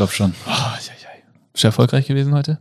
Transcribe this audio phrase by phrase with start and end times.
[0.00, 0.34] glaube schon.
[0.46, 1.08] Oh, ja, ja.
[1.52, 2.58] Ist erfolgreich gewesen heute?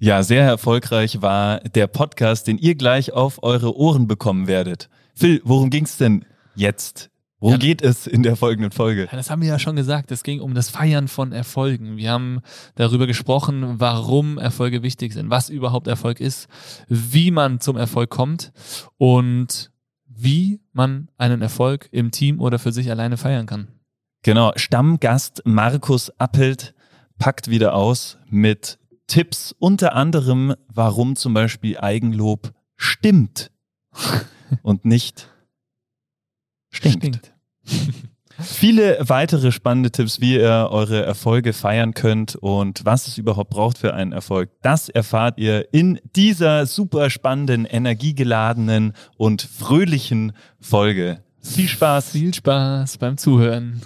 [0.00, 4.88] Ja, sehr erfolgreich war der Podcast, den ihr gleich auf eure Ohren bekommen werdet.
[5.14, 6.24] Phil, worum ging's denn
[6.56, 7.10] jetzt?
[7.38, 7.58] Worum Ja.
[7.58, 9.08] geht es in der folgenden Folge?
[9.12, 10.10] Das haben wir ja schon gesagt.
[10.10, 11.96] Es ging um das Feiern von Erfolgen.
[11.96, 12.40] Wir haben
[12.74, 16.48] darüber gesprochen, warum Erfolge wichtig sind, was überhaupt Erfolg ist,
[16.88, 18.52] wie man zum Erfolg kommt
[18.98, 19.70] und
[20.08, 23.68] wie man einen Erfolg im Team oder für sich alleine feiern kann.
[24.24, 26.74] Genau, Stammgast Markus Appelt
[27.18, 33.50] packt wieder aus mit Tipps, unter anderem, warum zum Beispiel Eigenlob stimmt
[34.62, 35.28] und nicht
[36.70, 37.34] stinkt.
[38.38, 43.78] Viele weitere spannende Tipps, wie ihr eure Erfolge feiern könnt und was es überhaupt braucht
[43.78, 51.24] für einen Erfolg, das erfahrt ihr in dieser super spannenden, energiegeladenen und fröhlichen Folge.
[51.42, 52.10] Viel Spaß!
[52.10, 53.82] Viel Spaß beim Zuhören.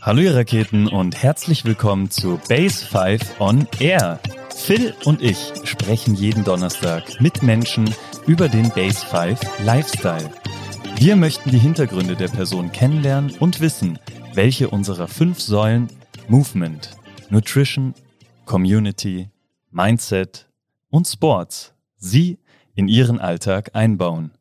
[0.00, 4.20] Hallo ihr Raketen und herzlich willkommen zu Base 5 on Air.
[4.56, 7.92] Phil und ich sprechen jeden Donnerstag mit Menschen
[8.26, 10.30] über den Base 5 Lifestyle.
[10.96, 13.98] Wir möchten die Hintergründe der Person kennenlernen und wissen,
[14.32, 15.88] welche unserer fünf Säulen
[16.28, 16.90] Movement,
[17.30, 17.94] Nutrition,
[18.46, 19.28] Community,
[19.70, 20.48] Mindset
[20.88, 22.38] und Sports sie
[22.74, 24.32] in ihren Alltag einbauen.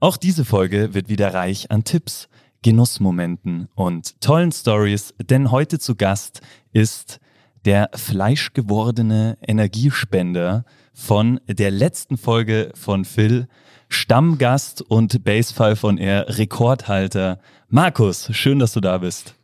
[0.00, 2.28] Auch diese Folge wird wieder reich an Tipps,
[2.62, 6.40] Genussmomenten und tollen Stories, denn heute zu Gast
[6.72, 7.20] ist
[7.64, 13.48] der fleischgewordene Energiespender von der letzten Folge von Phil,
[13.88, 17.38] Stammgast und Basefile von Air Rekordhalter
[17.68, 18.28] Markus.
[18.32, 19.35] Schön, dass du da bist.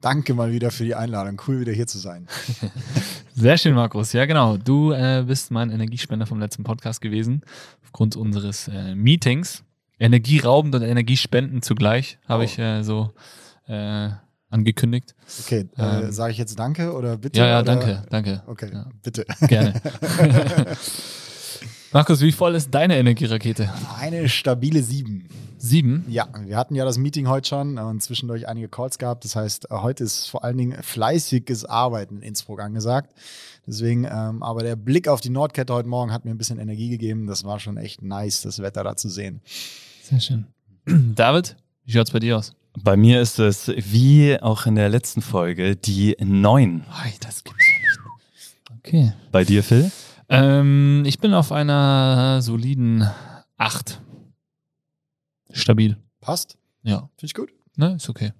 [0.00, 1.40] Danke mal wieder für die Einladung.
[1.46, 2.26] Cool, wieder hier zu sein.
[3.34, 4.12] Sehr schön, Markus.
[4.12, 4.56] Ja, genau.
[4.56, 7.42] Du äh, bist mein Energiespender vom letzten Podcast gewesen,
[7.84, 9.62] aufgrund unseres äh, Meetings.
[9.98, 12.46] Energieraubend und energiespendend zugleich, habe Oh.
[12.46, 13.12] ich äh, so
[13.68, 14.08] äh,
[14.48, 15.14] angekündigt.
[15.44, 16.12] Okay, äh, Ähm.
[16.12, 17.38] sage ich jetzt Danke oder bitte?
[17.38, 17.64] Ja, ja, oder?
[17.76, 18.42] danke, danke.
[18.46, 18.86] Okay, Ja.
[19.02, 19.26] bitte.
[19.46, 19.74] Gerne.
[21.92, 23.70] Markus, wie voll ist deine Energierakete?
[23.98, 25.28] Eine stabile sieben.
[25.62, 26.06] Sieben?
[26.08, 29.26] Ja, wir hatten ja das Meeting heute schon und zwischendurch einige Calls gehabt.
[29.26, 33.12] Das heißt, äh, heute ist vor allen Dingen fleißiges Arbeiten in Innsbruck angesagt.
[33.66, 36.88] Deswegen, ähm, aber der Blick auf die Nordkette heute Morgen hat mir ein bisschen Energie
[36.88, 37.26] gegeben.
[37.26, 39.42] Das war schon echt nice, das Wetter da zu sehen.
[40.02, 40.46] Sehr schön.
[41.14, 42.54] David, wie schaut's bei dir aus?
[42.82, 46.84] Bei mir ist es wie auch in der letzten Folge die neun.
[47.20, 48.78] Das gibt's ja nicht.
[48.78, 49.12] Okay.
[49.30, 49.90] Bei dir, Phil?
[50.30, 53.06] Ähm, ich bin auf einer soliden
[53.58, 54.00] acht.
[55.52, 55.96] Stabil.
[56.20, 56.56] Passt?
[56.82, 57.08] Ja.
[57.16, 57.50] Finde ich gut.
[57.76, 58.32] Ne, ist okay.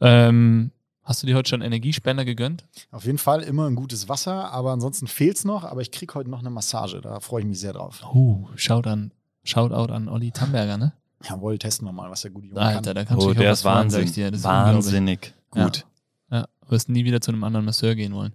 [0.00, 0.70] Ähm,
[1.02, 2.66] hast du dir heute schon Energiespender gegönnt?
[2.90, 5.64] Auf jeden Fall immer ein gutes Wasser, aber ansonsten fehlt es noch.
[5.64, 7.00] Aber ich kriege heute noch eine Massage.
[7.00, 8.02] Da freue ich mich sehr drauf.
[8.14, 9.12] Uh, Shout an,
[9.44, 10.92] Shoutout an Olli Tamberger, ne?
[11.28, 12.94] Jawohl, testen wir mal, was der gute Junge Alter, kann.
[12.94, 14.04] da kannst du Oh, dich auch der ist Wahnsinn.
[14.04, 14.30] ich dir.
[14.30, 14.44] Das ist.
[14.46, 15.84] Wahnsinnig gut.
[16.30, 18.32] Ja, wirst nie wieder zu einem anderen Masseur gehen wollen.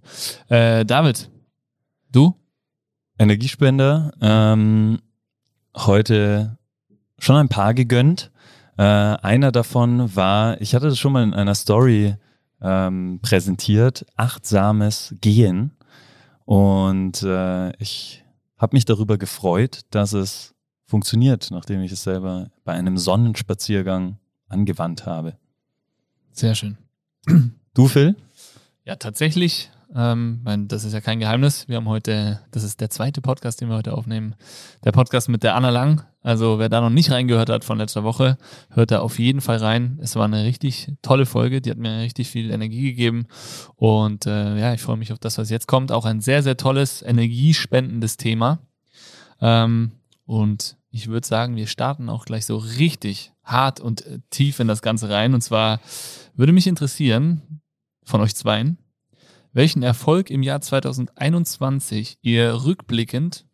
[0.48, 1.30] Äh, David,
[2.12, 2.34] du?
[3.18, 4.12] Energiespender.
[4.20, 5.00] Ähm,
[5.74, 6.58] heute
[7.18, 8.30] schon ein paar gegönnt.
[8.76, 12.16] Äh, einer davon war, ich hatte das schon mal in einer Story
[12.60, 15.72] ähm, präsentiert, achtsames Gehen.
[16.44, 18.24] Und äh, ich
[18.58, 20.54] habe mich darüber gefreut, dass es
[20.84, 25.36] funktioniert, nachdem ich es selber bei einem Sonnenspaziergang angewandt habe.
[26.32, 26.78] Sehr schön.
[27.74, 28.14] Du, Phil?
[28.84, 29.70] Ja, tatsächlich.
[29.96, 31.68] Ähm, mein, das ist ja kein Geheimnis.
[31.68, 34.34] Wir haben heute, das ist der zweite Podcast, den wir heute aufnehmen.
[34.84, 36.04] Der Podcast mit der Anna Lang.
[36.20, 38.36] Also wer da noch nicht reingehört hat von letzter Woche,
[38.68, 39.98] hört da auf jeden Fall rein.
[40.02, 41.62] Es war eine richtig tolle Folge.
[41.62, 43.26] Die hat mir richtig viel Energie gegeben.
[43.74, 45.90] Und äh, ja, ich freue mich auf das, was jetzt kommt.
[45.90, 48.58] Auch ein sehr, sehr tolles, energiespendendes Thema.
[49.40, 49.92] Ähm,
[50.26, 54.68] und ich würde sagen, wir starten auch gleich so richtig hart und äh, tief in
[54.68, 55.32] das Ganze rein.
[55.32, 55.80] Und zwar
[56.34, 57.62] würde mich interessieren
[58.04, 58.76] von euch zweien,
[59.56, 63.46] welchen Erfolg im Jahr 2021 ihr rückblickend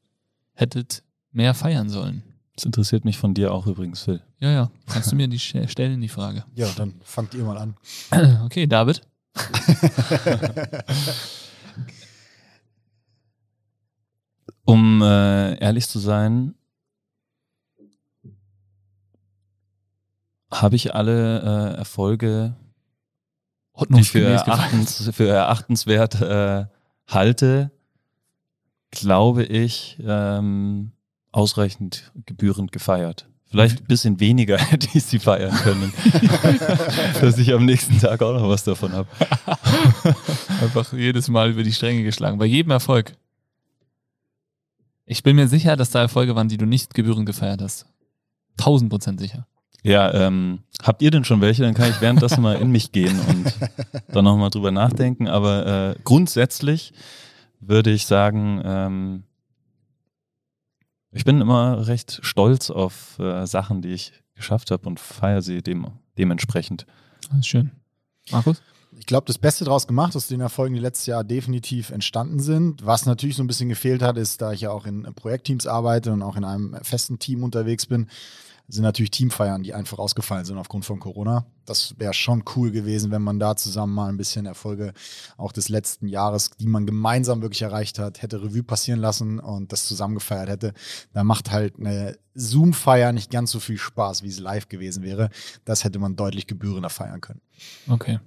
[0.52, 2.24] hättet mehr feiern sollen.
[2.56, 4.20] Das interessiert mich von dir auch übrigens, Phil.
[4.40, 4.70] Ja, ja.
[4.86, 6.44] Kannst du mir die stellen, die Frage?
[6.56, 7.76] Ja, dann fangt ihr mal an.
[8.44, 9.02] Okay, David.
[14.64, 16.55] Um äh, ehrlich zu sein,
[20.52, 22.55] habe ich alle äh, Erfolge,
[23.88, 26.66] die für, erachtens, für erachtenswert äh,
[27.06, 27.70] halte,
[28.90, 30.92] glaube ich, ähm,
[31.32, 33.26] ausreichend gebührend gefeiert.
[33.52, 35.92] Vielleicht ein bisschen weniger hätte ich sie feiern können,
[37.20, 39.08] dass ich am nächsten Tag auch noch was davon habe.
[40.62, 42.38] Einfach jedes Mal über die Stränge geschlagen.
[42.38, 43.14] Bei jedem Erfolg.
[45.04, 47.86] Ich bin mir sicher, dass da Erfolge waren, die du nicht gebührend gefeiert hast.
[48.56, 49.46] Tausend Prozent sicher.
[49.82, 51.62] Ja, ähm, habt ihr denn schon welche?
[51.62, 53.52] Dann kann ich währenddessen mal in mich gehen und
[54.14, 55.26] dann nochmal drüber nachdenken.
[55.26, 56.93] Aber äh, grundsätzlich
[57.61, 59.25] würde ich sagen, ähm,
[61.11, 65.62] ich bin immer recht stolz auf äh, Sachen, die ich geschafft habe und feiere sie
[65.62, 65.87] dem,
[66.17, 66.87] dementsprechend.
[67.38, 67.73] Ist schön.
[68.31, 68.62] Markus?
[68.99, 72.87] Ich glaube, das Beste daraus gemacht aus den Erfolgen, die letztes Jahr definitiv entstanden sind.
[72.87, 76.12] Was natürlich so ein bisschen gefehlt hat, ist, da ich ja auch in Projektteams arbeite
[76.12, 78.06] und auch in einem festen Team unterwegs bin,
[78.69, 81.47] sind natürlich Teamfeiern, die einfach ausgefallen sind aufgrund von Corona.
[81.64, 84.93] Das wäre schon cool gewesen, wenn man da zusammen mal ein bisschen Erfolge
[85.37, 89.73] auch des letzten Jahres, die man gemeinsam wirklich erreicht hat, hätte Revue passieren lassen und
[89.73, 90.73] das zusammengefeiert hätte.
[91.12, 95.29] Da macht halt eine Zoom-Feier nicht ganz so viel Spaß, wie es live gewesen wäre.
[95.65, 97.41] Das hätte man deutlich gebührender feiern können.
[97.88, 98.19] Okay.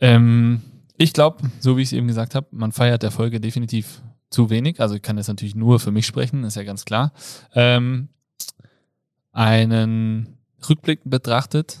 [0.00, 0.62] Ähm,
[0.96, 4.80] ich glaube, so wie ich es eben gesagt habe, man feiert Erfolge definitiv zu wenig.
[4.80, 7.12] Also ich kann jetzt natürlich nur für mich sprechen, ist ja ganz klar.
[7.54, 8.08] Ähm,
[9.34, 10.38] einen
[10.68, 11.78] Rückblick betrachtet,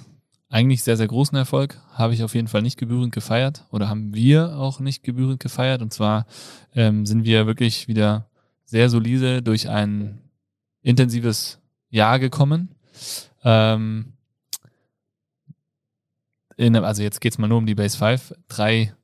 [0.50, 4.14] eigentlich sehr, sehr großen Erfolg, habe ich auf jeden Fall nicht gebührend gefeiert oder haben
[4.14, 5.80] wir auch nicht gebührend gefeiert.
[5.80, 6.26] Und zwar
[6.74, 8.28] ähm, sind wir wirklich wieder
[8.64, 10.20] sehr solide durch ein
[10.82, 11.60] intensives
[11.90, 12.74] Jahr gekommen.
[13.42, 14.12] Ähm,
[16.56, 18.34] in, also jetzt geht es mal nur um die Base 5.
[18.48, 18.94] Drei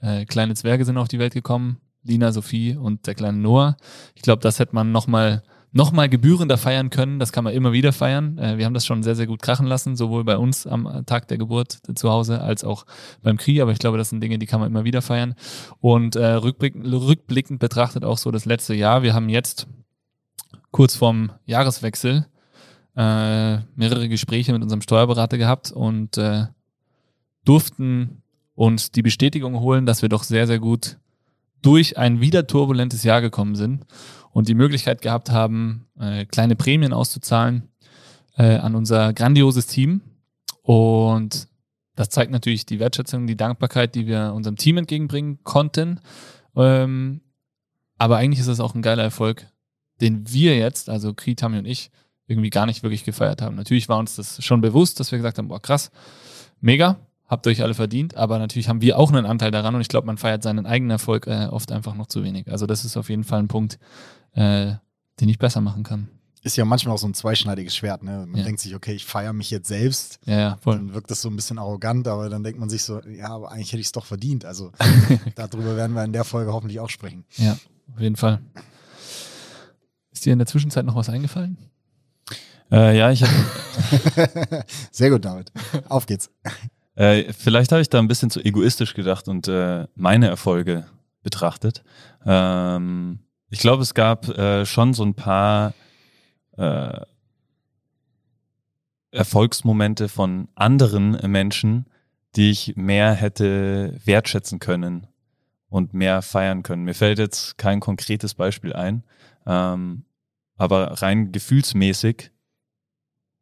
[0.00, 1.80] äh, kleine Zwerge sind auf die Welt gekommen.
[2.02, 3.76] Lina, Sophie und der kleine Noah.
[4.14, 7.18] Ich glaube, das hätte man nochmal nochmal gebührender feiern können.
[7.18, 8.38] Das kann man immer wieder feiern.
[8.38, 11.28] Äh, wir haben das schon sehr, sehr gut krachen lassen, sowohl bei uns am Tag
[11.28, 12.86] der Geburt zu Hause als auch
[13.22, 13.60] beim Krieg.
[13.60, 15.34] Aber ich glaube, das sind Dinge, die kann man immer wieder feiern.
[15.80, 19.02] Und äh, rückblickend, rückblickend betrachtet auch so das letzte Jahr.
[19.02, 19.66] Wir haben jetzt
[20.70, 22.26] kurz vorm Jahreswechsel
[22.96, 26.46] äh, mehrere Gespräche mit unserem Steuerberater gehabt und äh,
[27.44, 28.22] durften
[28.54, 30.98] uns die Bestätigung holen, dass wir doch sehr, sehr gut
[31.62, 33.86] durch ein wieder turbulentes Jahr gekommen sind
[34.32, 37.68] und die Möglichkeit gehabt haben, äh, kleine Prämien auszuzahlen
[38.36, 40.00] äh, an unser grandioses Team.
[40.62, 41.48] Und
[41.96, 46.00] das zeigt natürlich die Wertschätzung, die Dankbarkeit, die wir unserem Team entgegenbringen konnten.
[46.56, 47.20] Ähm,
[47.98, 49.46] aber eigentlich ist das auch ein geiler Erfolg,
[50.00, 51.90] den wir jetzt, also Kri, Tami und ich,
[52.26, 53.56] irgendwie gar nicht wirklich gefeiert haben.
[53.56, 55.90] Natürlich war uns das schon bewusst, dass wir gesagt haben, boah, krass,
[56.60, 59.80] mega, habt ihr euch alle verdient, aber natürlich haben wir auch einen Anteil daran und
[59.80, 62.50] ich glaube, man feiert seinen eigenen Erfolg äh, oft einfach noch zu wenig.
[62.50, 63.78] Also das ist auf jeden Fall ein Punkt,
[64.34, 64.74] äh,
[65.20, 66.08] den ich besser machen kann.
[66.42, 68.02] Ist ja manchmal auch so ein zweischneidiges Schwert.
[68.02, 68.24] Ne?
[68.26, 68.44] Man Ja.
[68.44, 70.18] denkt sich, okay, ich feiere mich jetzt selbst.
[70.24, 70.76] Ja, ja, voll.
[70.76, 73.52] Dann wirkt das so ein bisschen arrogant, aber dann denkt man sich so, ja, aber
[73.52, 74.46] eigentlich hätte ich es doch verdient.
[74.46, 74.72] Also
[75.34, 77.24] darüber werden wir in der Folge hoffentlich auch sprechen.
[77.36, 77.58] Ja,
[77.94, 78.40] auf jeden Fall.
[80.12, 81.58] Ist dir in der Zwischenzeit noch was eingefallen?
[82.72, 83.30] Äh, ja, ich hab,
[84.92, 85.52] Sehr gut, David.
[85.88, 86.30] Auf geht's.
[86.94, 90.86] äh, vielleicht habe ich da ein bisschen zu egoistisch gedacht und äh, meine Erfolge
[91.22, 91.82] betrachtet.
[92.24, 93.18] Ähm,
[93.50, 95.74] ich glaube, es gab äh, schon so ein paar
[96.56, 97.00] äh,
[99.10, 101.86] Erfolgsmomente von anderen Menschen,
[102.36, 105.08] die ich mehr hätte wertschätzen können
[105.68, 106.84] und mehr feiern können.
[106.84, 109.02] Mir fällt jetzt kein konkretes Beispiel ein,
[109.46, 110.04] ähm,
[110.56, 112.30] aber rein gefühlsmäßig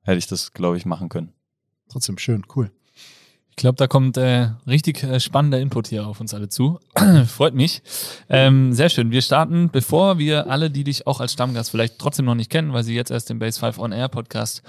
[0.05, 1.35] hätte ich das, glaube ich, machen können.
[1.89, 2.71] Trotzdem schön, cool.
[3.59, 6.79] Ich glaube, da kommt äh, richtig äh, spannender Input hier auf uns alle zu.
[7.27, 7.83] Freut mich.
[8.29, 9.11] Ähm, sehr schön.
[9.11, 12.73] Wir starten, bevor wir alle, die dich auch als Stammgast vielleicht trotzdem noch nicht kennen,
[12.73, 14.63] weil sie jetzt erst den Base 5 On Air Podcast,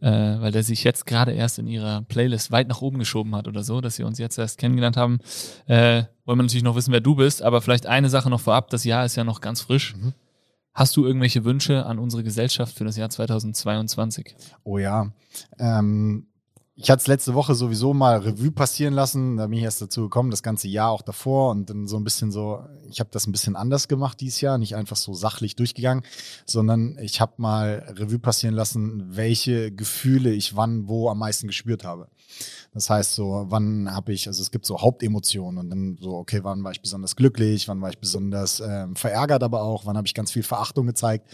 [0.00, 3.48] äh, weil der sich jetzt gerade erst in ihrer Playlist weit nach oben geschoben hat
[3.48, 5.18] oder so, dass sie uns jetzt erst kennengelernt haben,
[5.66, 7.42] äh, wollen wir natürlich noch wissen, wer du bist.
[7.42, 8.70] Aber vielleicht eine Sache noch vorab.
[8.70, 9.96] Das Jahr ist ja noch ganz frisch.
[9.96, 10.12] Mhm.
[10.72, 14.36] Hast du irgendwelche Wünsche an unsere Gesellschaft für das Jahr 2022?
[14.62, 15.10] Oh ja.
[15.58, 16.28] Ähm,
[16.78, 19.38] ich hatte es letzte Woche sowieso mal Revue passieren lassen.
[19.38, 22.04] Da bin ich erst dazu gekommen, das ganze Jahr auch davor und dann so ein
[22.04, 25.56] bisschen so, ich habe das ein bisschen anders gemacht dieses Jahr, nicht einfach so sachlich
[25.56, 26.04] durchgegangen,
[26.44, 31.82] sondern ich habe mal Revue passieren lassen, welche Gefühle ich wann wo am meisten gespürt
[31.82, 32.08] habe.
[32.74, 36.40] Das heißt so, wann habe ich, also es gibt so Hauptemotionen und dann so, okay,
[36.44, 40.06] wann war ich besonders glücklich, wann war ich besonders ähm, verärgert, aber auch, wann habe
[40.06, 41.26] ich ganz viel Verachtung gezeigt.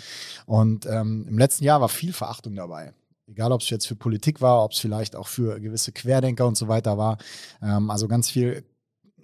[0.46, 2.94] Und ähm, im letzten Jahr war viel Verachtung dabei.
[3.26, 6.56] Egal, ob es jetzt für Politik war, ob es vielleicht auch für gewisse Querdenker und
[6.56, 7.18] so weiter war.
[7.62, 8.64] Ähm, also ganz viel,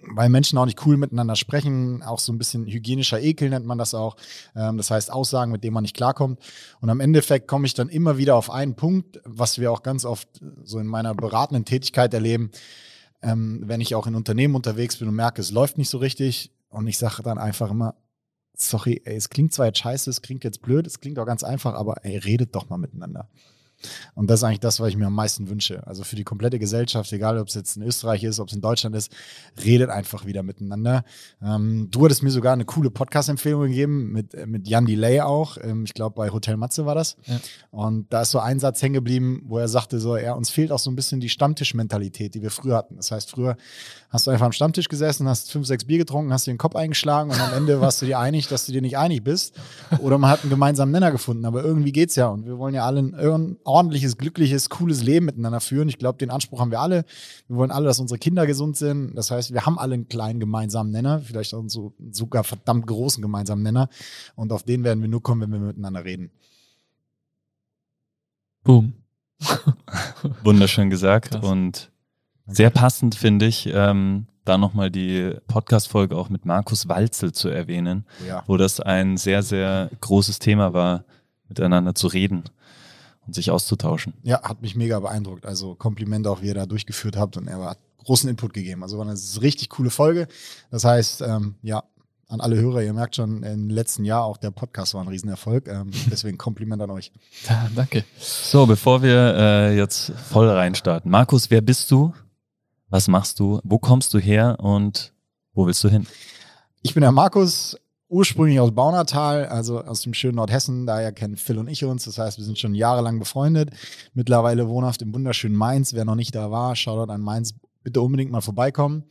[0.01, 3.77] weil Menschen auch nicht cool miteinander sprechen, auch so ein bisschen hygienischer Ekel nennt man
[3.77, 4.15] das auch.
[4.55, 6.39] Ähm, das heißt Aussagen, mit denen man nicht klarkommt.
[6.79, 10.05] Und am Endeffekt komme ich dann immer wieder auf einen Punkt, was wir auch ganz
[10.05, 10.29] oft
[10.63, 12.51] so in meiner beratenden Tätigkeit erleben,
[13.21, 16.51] ähm, wenn ich auch in Unternehmen unterwegs bin und merke, es läuft nicht so richtig.
[16.69, 17.95] Und ich sage dann einfach immer,
[18.53, 21.43] sorry, ey, es klingt zwar jetzt scheiße, es klingt jetzt blöd, es klingt auch ganz
[21.43, 23.29] einfach, aber ey, redet doch mal miteinander.
[24.15, 25.85] Und das ist eigentlich das, was ich mir am meisten wünsche.
[25.87, 28.61] Also für die komplette Gesellschaft, egal ob es jetzt in Österreich ist, ob es in
[28.61, 29.11] Deutschland ist,
[29.63, 31.03] redet einfach wieder miteinander.
[31.41, 35.57] Ähm, du hattest mir sogar eine coole Podcast-Empfehlung gegeben mit, mit Jan Delay auch.
[35.61, 37.17] Ähm, ich glaube, bei Hotel Matze war das.
[37.25, 37.39] Ja.
[37.71, 40.71] Und da ist so ein Satz hängen geblieben, wo er sagte, so, ja, uns fehlt
[40.71, 42.97] auch so ein bisschen die Stammtischmentalität, die wir früher hatten.
[42.97, 43.55] Das heißt, früher
[44.09, 46.75] hast du einfach am Stammtisch gesessen, hast fünf, sechs Bier getrunken, hast dir den Kopf
[46.75, 49.55] eingeschlagen und am Ende warst du dir einig, dass du dir nicht einig bist.
[49.99, 51.45] Oder man hat einen gemeinsamen Nenner gefunden.
[51.45, 52.27] Aber irgendwie geht's ja.
[52.27, 55.87] Und wir wollen ja alle ein ordentliches, glückliches, cooles Leben miteinander führen.
[55.87, 57.05] Ich glaube, den Anspruch haben wir alle.
[57.47, 59.15] Wir wollen alle, dass unsere Kinder gesund sind.
[59.15, 63.21] Das heißt, wir haben alle einen kleinen gemeinsamen Nenner, vielleicht auch so, sogar verdammt großen
[63.21, 63.87] gemeinsamen Nenner.
[64.35, 66.31] Und auf den werden wir nur kommen, wenn wir miteinander reden.
[68.63, 68.93] Boom.
[70.43, 71.45] Wunderschön gesagt Krass.
[71.45, 71.91] und
[72.47, 78.05] sehr passend finde ich, ähm, da nochmal die Podcast-Folge auch mit Markus Walzel zu erwähnen,
[78.27, 78.43] ja.
[78.47, 81.05] wo das ein sehr, sehr großes Thema war,
[81.47, 82.43] miteinander zu reden
[83.29, 84.13] und sich auszutauschen.
[84.23, 85.45] Ja, hat mich mega beeindruckt.
[85.45, 88.81] Also Komplimente auch, wie ihr da durchgeführt habt und er hat großen Input gegeben.
[88.81, 90.27] Also war eine richtig coole Folge.
[90.71, 91.83] Das heißt, ähm, ja,
[92.27, 95.67] an alle Hörer, ihr merkt schon, im letzten Jahr auch der Podcast war ein Riesenerfolg.
[95.67, 97.11] Ähm, deswegen Kompliment an euch.
[97.47, 98.03] Ja, danke.
[98.17, 101.11] So, bevor wir äh, jetzt voll reinstarten.
[101.11, 102.11] Markus, wer bist du?
[102.87, 103.59] Was machst du?
[103.63, 105.13] Wo kommst du her und
[105.53, 106.07] wo willst du hin?
[106.81, 107.77] Ich bin der Markus,
[108.09, 110.85] ursprünglich aus Baunatal, also aus dem schönen Nordhessen.
[110.85, 112.05] Daher kennen Phil und ich uns.
[112.05, 113.69] Das heißt, wir sind schon jahrelang befreundet.
[114.13, 115.93] Mittlerweile wohnhaft im wunderschönen Mainz.
[115.93, 117.53] Wer noch nicht da war, schaut dort an Mainz
[117.89, 119.03] bitte unbedingt mal vorbeikommen.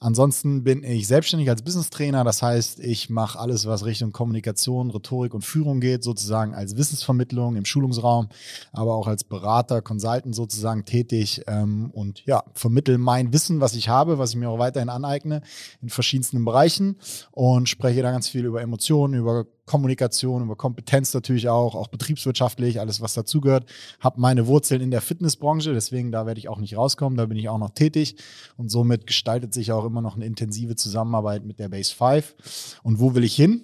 [0.00, 2.22] Ansonsten bin ich selbstständig als Business Trainer.
[2.24, 7.56] Das heißt, ich mache alles, was Richtung Kommunikation, Rhetorik und Führung geht, sozusagen als Wissensvermittlung
[7.56, 8.28] im Schulungsraum,
[8.72, 13.88] aber auch als Berater, Consultant sozusagen tätig ähm, und ja, vermittel mein Wissen, was ich
[13.88, 15.40] habe, was ich mir auch weiterhin aneigne
[15.80, 16.96] in verschiedensten Bereichen
[17.32, 22.80] und spreche da ganz viel über Emotionen, über Kommunikation, über Kompetenz natürlich auch, auch betriebswirtschaftlich,
[22.80, 23.66] alles was dazugehört.
[24.00, 27.38] Habe meine Wurzeln in der Fitnessbranche, deswegen da werde ich auch nicht rauskommen, da bin
[27.38, 28.16] ich auch noch tätig
[28.56, 32.78] und somit gestaltet sich auch immer noch eine intensive Zusammenarbeit mit der Base 5.
[32.82, 33.62] Und wo will ich hin?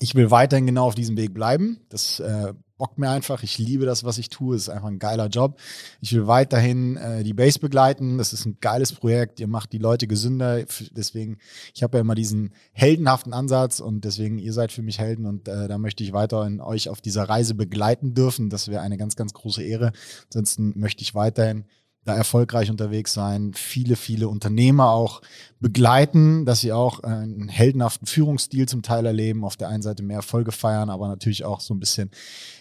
[0.00, 1.80] Ich will weiterhin genau auf diesem Weg bleiben.
[1.88, 3.42] Das äh, bockt mir einfach.
[3.42, 4.56] Ich liebe das, was ich tue.
[4.56, 5.58] Es ist einfach ein geiler Job.
[6.00, 8.18] Ich will weiterhin äh, die Base begleiten.
[8.18, 9.40] Das ist ein geiles Projekt.
[9.40, 10.64] Ihr macht die Leute gesünder.
[10.90, 11.38] Deswegen,
[11.74, 15.48] ich habe ja immer diesen heldenhaften Ansatz und deswegen, ihr seid für mich Helden und
[15.48, 18.50] äh, da möchte ich weiterhin euch auf dieser Reise begleiten dürfen.
[18.50, 19.92] Das wäre eine ganz, ganz große Ehre.
[20.26, 21.64] Ansonsten möchte ich weiterhin
[22.04, 25.22] da erfolgreich unterwegs sein, viele, viele Unternehmer auch
[25.60, 30.16] begleiten, dass sie auch einen heldenhaften Führungsstil zum Teil erleben, auf der einen Seite mehr
[30.16, 32.10] Erfolge feiern, aber natürlich auch so ein bisschen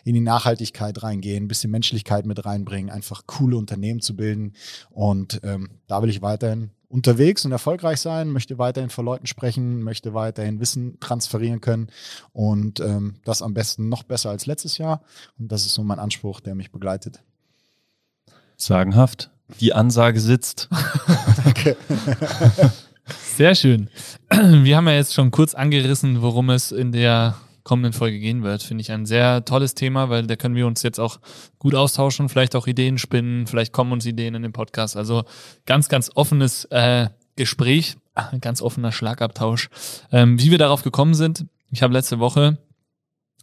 [0.06, 4.54] in die Nachhaltigkeit reingehen, ein bisschen Menschlichkeit mit reinbringen, einfach coole Unternehmen zu bilden.
[4.90, 9.82] Und ähm, da will ich weiterhin unterwegs und erfolgreich sein, möchte weiterhin vor Leuten sprechen,
[9.82, 11.88] möchte weiterhin Wissen transferieren können
[12.32, 15.02] und ähm, das am besten noch besser als letztes Jahr.
[15.40, 17.24] Und das ist so mein Anspruch, der mich begleitet.
[18.58, 19.33] Sagenhaft.
[19.60, 20.70] Die Ansage sitzt.
[21.44, 21.78] Danke.
[23.36, 23.90] Sehr schön.
[24.30, 28.64] Wir haben ja jetzt schon kurz angerissen, worum es in der kommenden Folge gehen wird.
[28.64, 31.20] Finde ich ein sehr tolles Thema, weil da können wir uns jetzt auch
[31.60, 34.98] gut austauschen, vielleicht auch Ideen spinnen, vielleicht kommen uns Ideen in den Podcast.
[34.98, 35.24] Also
[35.66, 39.70] ganz, ganz offenes äh, Gespräch, ein ganz offener Schlagabtausch.
[40.12, 42.58] Ähm, wie wir darauf gekommen sind, ich habe letzte Woche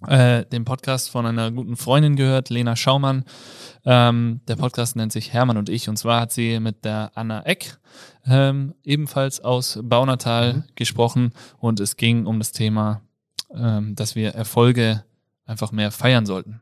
[0.07, 3.25] äh, den Podcast von einer guten Freundin gehört, Lena Schaumann.
[3.85, 5.88] Ähm, der Podcast nennt sich Hermann und ich.
[5.88, 7.78] Und zwar hat sie mit der Anna Eck
[8.26, 10.64] ähm, ebenfalls aus Baunatal mhm.
[10.75, 11.33] gesprochen.
[11.59, 13.02] Und es ging um das Thema,
[13.54, 15.04] ähm, dass wir Erfolge
[15.47, 16.61] einfach mehr feiern sollten.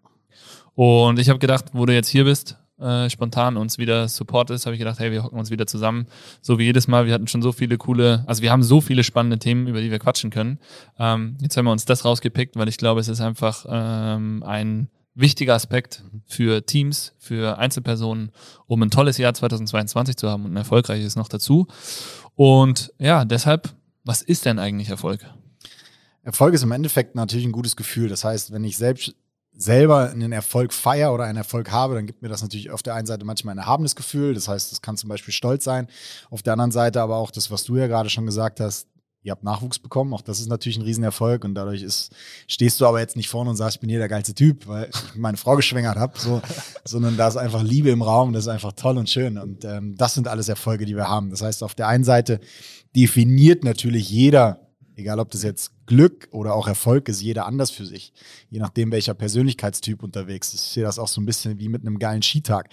[0.75, 4.75] Und ich habe gedacht, wo du jetzt hier bist, äh, spontan uns wieder supportest, habe
[4.75, 6.07] ich gedacht, hey, wir hocken uns wieder zusammen.
[6.41, 9.05] So wie jedes Mal, wir hatten schon so viele coole, also wir haben so viele
[9.05, 10.59] spannende Themen, über die wir quatschen können.
[10.99, 14.89] Ähm, jetzt haben wir uns das rausgepickt, weil ich glaube, es ist einfach ähm, ein
[15.15, 18.31] wichtiger Aspekt für Teams, für Einzelpersonen,
[18.67, 21.67] um ein tolles Jahr 2022 zu haben und ein erfolgreiches noch dazu.
[22.37, 25.27] Und ja, deshalb, was ist denn eigentlich Erfolg?
[26.23, 28.09] Erfolg ist im Endeffekt natürlich ein gutes Gefühl.
[28.09, 29.15] Das heißt, wenn ich selbst
[29.59, 32.95] selber einen Erfolg feiere oder einen Erfolg habe, dann gibt mir das natürlich auf der
[32.95, 34.33] einen Seite manchmal ein erhabenes Gefühl.
[34.35, 35.88] Das heißt, das kann zum Beispiel Stolz sein.
[36.31, 38.87] Auf der anderen Seite aber auch das, was du ja gerade schon gesagt hast,
[39.25, 40.15] ihr habt Nachwuchs bekommen.
[40.15, 42.12] Auch das ist natürlich ein Riesenerfolg und dadurch ist,
[42.47, 44.91] stehst du aber jetzt nicht vorne und sagst, ich bin hier der geilste Typ, weil
[44.93, 46.41] ich meine Frau geschwängert habe, so,
[46.85, 49.38] sondern da ist einfach Liebe im Raum, das ist einfach toll und schön.
[49.38, 51.31] Und ähm, das sind alles Erfolge, die wir haben.
[51.31, 52.38] Das heißt, auf der einen Seite
[52.95, 54.68] definiert natürlich jeder
[54.99, 58.12] Egal, ob das jetzt Glück oder auch Erfolg ist, jeder anders für sich.
[58.50, 60.64] Je nachdem, welcher Persönlichkeitstyp unterwegs ist.
[60.64, 62.71] Ich sehe das auch so ein bisschen wie mit einem geilen Skitag.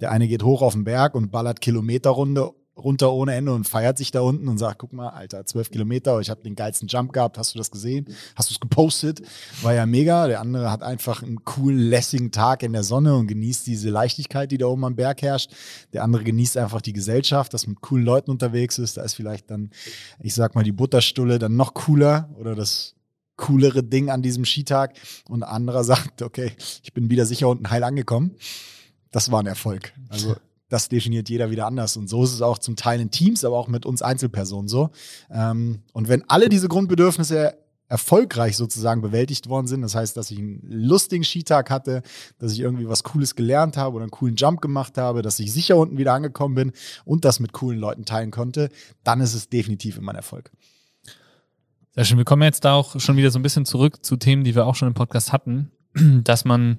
[0.00, 3.98] Der eine geht hoch auf den Berg und ballert Kilometerrunde runter ohne Ende und feiert
[3.98, 7.12] sich da unten und sagt, guck mal, Alter, zwölf Kilometer, ich habe den geilsten Jump
[7.12, 8.06] gehabt, hast du das gesehen?
[8.36, 9.22] Hast du es gepostet?
[9.62, 10.26] War ja mega.
[10.28, 14.50] Der andere hat einfach einen coolen, lässigen Tag in der Sonne und genießt diese Leichtigkeit,
[14.52, 15.50] die da oben am Berg herrscht.
[15.92, 18.96] Der andere genießt einfach die Gesellschaft, dass mit coolen Leuten unterwegs ist.
[18.96, 19.70] Da ist vielleicht dann,
[20.20, 22.94] ich sag mal, die Butterstulle dann noch cooler oder das
[23.36, 24.94] coolere Ding an diesem Skitag.
[25.28, 28.36] Und anderer sagt, okay, ich bin wieder sicher unten heil angekommen.
[29.10, 29.92] Das war ein Erfolg.
[30.10, 30.36] Also
[30.68, 31.96] das definiert jeder wieder anders.
[31.96, 34.90] Und so ist es auch zum Teil in Teams, aber auch mit uns Einzelpersonen so.
[35.30, 37.56] Ähm, und wenn alle diese Grundbedürfnisse
[37.88, 42.02] erfolgreich sozusagen bewältigt worden sind, das heißt, dass ich einen lustigen Skitag hatte,
[42.38, 45.52] dass ich irgendwie was Cooles gelernt habe oder einen coolen Jump gemacht habe, dass ich
[45.52, 46.72] sicher unten wieder angekommen bin
[47.06, 48.68] und das mit coolen Leuten teilen konnte,
[49.04, 50.50] dann ist es definitiv immer ein Erfolg.
[51.94, 52.18] Sehr schön.
[52.18, 54.66] Wir kommen jetzt da auch schon wieder so ein bisschen zurück zu Themen, die wir
[54.66, 55.72] auch schon im Podcast hatten,
[56.24, 56.78] dass man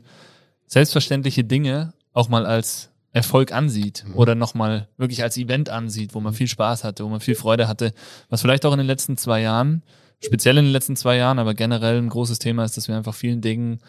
[0.67, 4.16] selbstverständliche Dinge auch mal als Erfolg ansieht mhm.
[4.16, 7.68] oder nochmal wirklich als Event ansieht, wo man viel Spaß hatte, wo man viel Freude
[7.68, 7.94] hatte,
[8.30, 9.84] was vielleicht auch in den letzten zwei Jahren,
[10.24, 13.16] speziell in den letzten zwei Jahren, aber generell ein großes Thema ist, dass wir einfach
[13.16, 13.80] vielen Dingen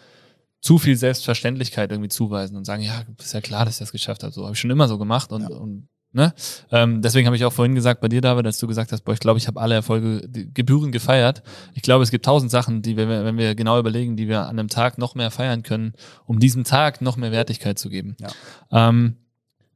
[0.61, 4.23] zu viel Selbstverständlichkeit irgendwie zuweisen und sagen, ja, ist ja klar, dass ich das geschafft
[4.23, 4.33] habe.
[4.33, 5.49] So habe ich schon immer so gemacht und, ja.
[5.49, 6.33] und Ne?
[6.71, 9.13] Ähm, deswegen habe ich auch vorhin gesagt bei dir, David, als du gesagt hast, boah,
[9.13, 11.41] ich glaube, ich habe alle Erfolge Gebühren gefeiert.
[11.73, 14.59] Ich glaube, es gibt tausend Sachen, die wir, wenn wir genau überlegen, die wir an
[14.59, 15.93] einem Tag noch mehr feiern können,
[16.25, 18.17] um diesem Tag noch mehr Wertigkeit zu geben.
[18.19, 18.89] Ja.
[18.89, 19.15] Ähm,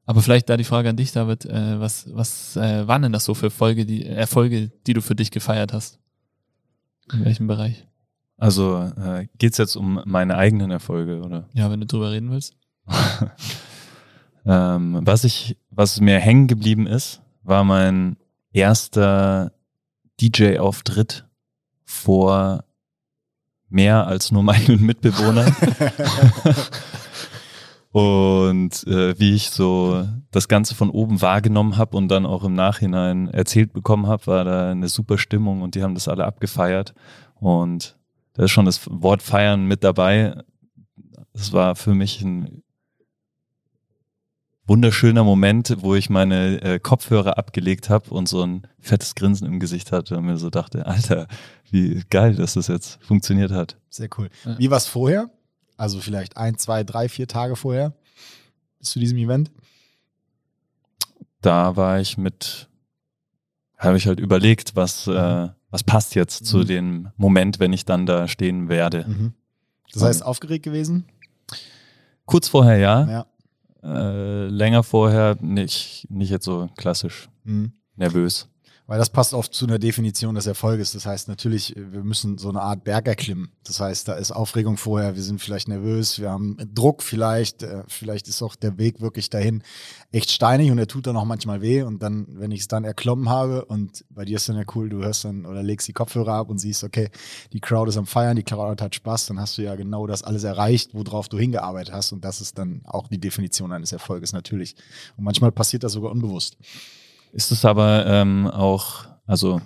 [0.06, 3.24] aber vielleicht da die Frage an dich, David, äh, was, was äh, waren denn das
[3.24, 6.00] so für Folge, die, Erfolge, die du für dich gefeiert hast?
[7.14, 7.88] In welchem Bereich?
[8.38, 11.48] Also äh, geht jetzt um meine eigenen Erfolge, oder?
[11.54, 12.58] Ja, wenn du drüber reden willst.
[14.46, 18.18] Ähm, was ich, was mir hängen geblieben ist, war mein
[18.52, 19.52] erster
[20.22, 21.28] DJ-Auftritt
[21.84, 22.64] vor
[23.70, 25.56] mehr als nur meinen Mitbewohnern.
[27.92, 32.54] und äh, wie ich so das Ganze von oben wahrgenommen habe und dann auch im
[32.54, 36.94] Nachhinein erzählt bekommen habe, war da eine super Stimmung und die haben das alle abgefeiert.
[37.36, 37.98] Und
[38.34, 40.42] da ist schon das Wort feiern mit dabei.
[41.34, 42.64] Das war für mich ein
[44.68, 49.60] wunderschöner Moment, wo ich meine äh, Kopfhörer abgelegt habe und so ein fettes Grinsen im
[49.60, 51.28] Gesicht hatte und mir so dachte, Alter,
[51.70, 53.78] wie geil, dass das jetzt funktioniert hat.
[53.90, 54.30] Sehr cool.
[54.58, 55.30] Wie war es vorher?
[55.78, 57.94] Also vielleicht ein, zwei, drei, vier Tage vorher
[58.80, 59.52] bis zu diesem Event?
[61.42, 62.70] Da war ich mit,
[63.78, 66.46] habe ich halt überlegt, was, äh, was passt jetzt mhm.
[66.46, 69.06] zu dem Moment, wenn ich dann da stehen werde.
[69.08, 69.34] Mhm.
[69.94, 71.06] Das heißt, aufgeregt gewesen?
[72.26, 73.10] Kurz vorher ja.
[73.10, 73.26] ja.
[73.86, 77.74] Äh, länger vorher nicht, nicht jetzt so klassisch mhm.
[77.96, 78.50] nervös.
[78.88, 80.92] Weil das passt oft zu einer Definition des Erfolges.
[80.92, 83.50] Das heißt natürlich, wir müssen so eine Art Berg erklimmen.
[83.64, 87.82] Das heißt, da ist Aufregung vorher, wir sind vielleicht nervös, wir haben Druck vielleicht, äh,
[87.88, 89.64] vielleicht ist auch der Weg wirklich dahin
[90.12, 91.82] echt steinig und er tut dann auch manchmal weh.
[91.82, 94.88] Und dann, wenn ich es dann erklommen habe und bei dir ist dann ja cool,
[94.88, 97.10] du hörst dann oder legst die Kopfhörer ab und siehst, okay,
[97.54, 100.22] die Crowd ist am Feiern, die Crowd hat Spaß, dann hast du ja genau das
[100.22, 102.12] alles erreicht, worauf du hingearbeitet hast.
[102.12, 104.76] Und das ist dann auch die Definition eines Erfolges natürlich.
[105.18, 106.58] Und manchmal passiert das sogar unbewusst.
[107.36, 109.60] Ist es aber ähm, auch, also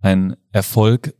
[0.00, 1.12] ein Erfolg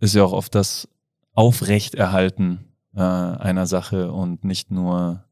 [0.00, 0.88] ist ja auch oft das
[1.34, 5.24] Aufrechterhalten äh, einer Sache und nicht nur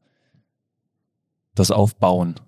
[1.53, 2.39] das Aufbauen.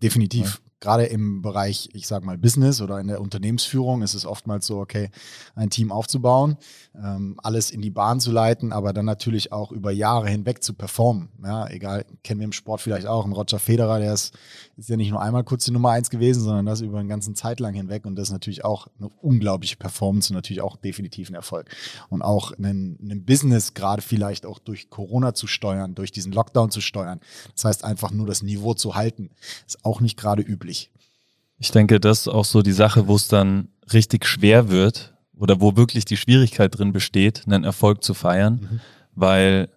[0.00, 4.66] Definitiv gerade im Bereich, ich sage mal, Business oder in der Unternehmensführung ist es oftmals
[4.66, 5.10] so, okay,
[5.54, 6.56] ein Team aufzubauen,
[6.94, 10.74] ähm, alles in die Bahn zu leiten, aber dann natürlich auch über Jahre hinweg zu
[10.74, 11.30] performen.
[11.42, 14.34] Ja, egal, kennen wir im Sport vielleicht auch, ein Roger Federer, der ist,
[14.76, 17.34] ist ja nicht nur einmal kurz die Nummer eins gewesen, sondern das über einen ganzen
[17.34, 21.30] Zeit lang hinweg und das ist natürlich auch eine unglaubliche Performance und natürlich auch definitiv
[21.30, 21.74] ein Erfolg.
[22.10, 26.80] Und auch einen Business gerade vielleicht auch durch Corona zu steuern, durch diesen Lockdown zu
[26.80, 27.20] steuern.
[27.54, 29.30] Das heißt einfach nur das Niveau zu halten,
[29.66, 30.65] ist auch nicht gerade üblich.
[31.58, 35.60] Ich denke, das ist auch so die Sache, wo es dann richtig schwer wird oder
[35.60, 38.80] wo wirklich die Schwierigkeit drin besteht, einen Erfolg zu feiern, mhm.
[39.14, 39.68] weil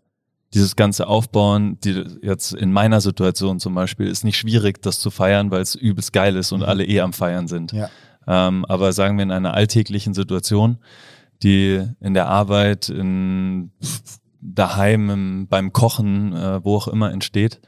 [0.54, 5.12] dieses ganze Aufbauen, die jetzt in meiner Situation zum Beispiel, ist nicht schwierig, das zu
[5.12, 6.66] feiern, weil es übelst geil ist und mhm.
[6.66, 7.72] alle eh am Feiern sind.
[7.72, 7.90] Ja.
[8.28, 10.80] Ähm, aber sagen wir in einer alltäglichen Situation,
[11.44, 13.72] die in der Arbeit, in
[14.42, 17.62] daheim, im, beim Kochen, äh, wo auch immer entsteht,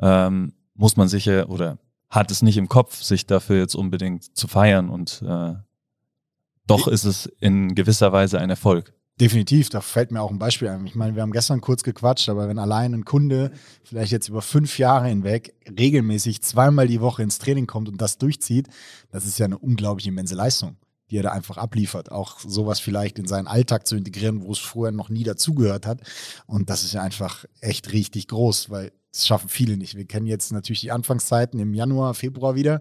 [0.00, 1.78] ähm, muss man sicher oder
[2.16, 5.54] hat es nicht im Kopf, sich dafür jetzt unbedingt zu feiern und äh,
[6.66, 8.92] doch ist es in gewisser Weise ein Erfolg.
[9.18, 10.86] Definitiv, da fällt mir auch ein Beispiel ein.
[10.86, 13.50] Ich meine, wir haben gestern kurz gequatscht, aber wenn allein ein Kunde
[13.82, 18.18] vielleicht jetzt über fünf Jahre hinweg regelmäßig zweimal die Woche ins Training kommt und das
[18.18, 18.68] durchzieht,
[19.10, 20.76] das ist ja eine unglaublich immense Leistung.
[21.10, 22.10] die er da einfach abliefert.
[22.10, 26.00] Auch sowas vielleicht in seinen Alltag zu integrieren, wo es vorher noch nie dazugehört hat.
[26.46, 29.96] Und das ist ja einfach echt richtig groß, weil das schaffen viele nicht.
[29.96, 32.80] Wir kennen jetzt natürlich die Anfangszeiten im Januar, Februar wieder,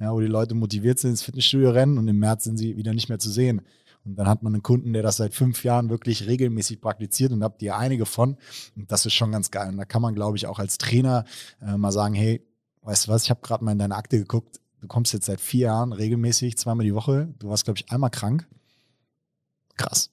[0.00, 2.92] ja, wo die Leute motiviert sind, ins Fitnessstudio rennen und im März sind sie wieder
[2.92, 3.62] nicht mehr zu sehen.
[4.04, 7.42] Und dann hat man einen Kunden, der das seit fünf Jahren wirklich regelmäßig praktiziert und
[7.42, 8.36] habt ihr einige von.
[8.76, 9.68] Und das ist schon ganz geil.
[9.68, 11.24] Und da kann man, glaube ich, auch als Trainer
[11.60, 12.46] äh, mal sagen, hey,
[12.82, 15.40] weißt du was, ich habe gerade mal in deine Akte geguckt, du kommst jetzt seit
[15.40, 17.34] vier Jahren regelmäßig, zweimal die Woche.
[17.40, 18.46] Du warst, glaube ich, einmal krank.
[19.76, 20.10] Krass.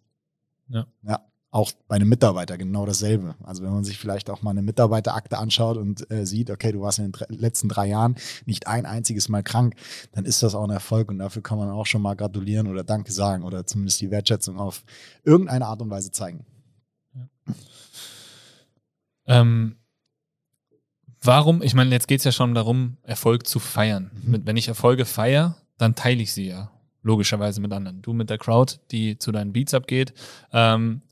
[0.70, 0.88] Ja.
[1.04, 1.33] Ja.
[1.54, 3.36] Auch bei einem Mitarbeiter genau dasselbe.
[3.44, 6.82] Also wenn man sich vielleicht auch mal eine Mitarbeiterakte anschaut und äh, sieht, okay, du
[6.82, 8.16] warst in den letzten drei Jahren
[8.48, 9.76] nicht ein einziges Mal krank,
[10.13, 12.84] dann ist das auch ein Erfolg und dafür kann man auch schon mal gratulieren oder
[12.84, 14.84] Danke sagen oder zumindest die Wertschätzung auf
[15.24, 16.44] irgendeine Art und Weise zeigen.
[17.13, 17.54] Ja.
[19.28, 19.76] Ähm,
[21.22, 24.10] warum, ich meine, jetzt geht es ja schon darum, Erfolg zu feiern.
[24.24, 24.42] Mhm.
[24.44, 26.72] Wenn ich Erfolge feiere, dann teile ich sie ja
[27.04, 28.02] logischerweise mit anderen.
[28.02, 30.16] Du mit der Crowd, die zu deinen Beats abgeht.
[30.52, 31.04] Ähm,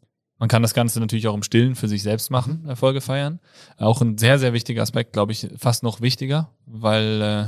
[0.42, 3.40] man kann das Ganze natürlich auch im Stillen für sich selbst machen, Erfolge feiern.
[3.78, 7.46] Auch ein sehr, sehr wichtiger Aspekt, glaube ich, fast noch wichtiger, weil äh,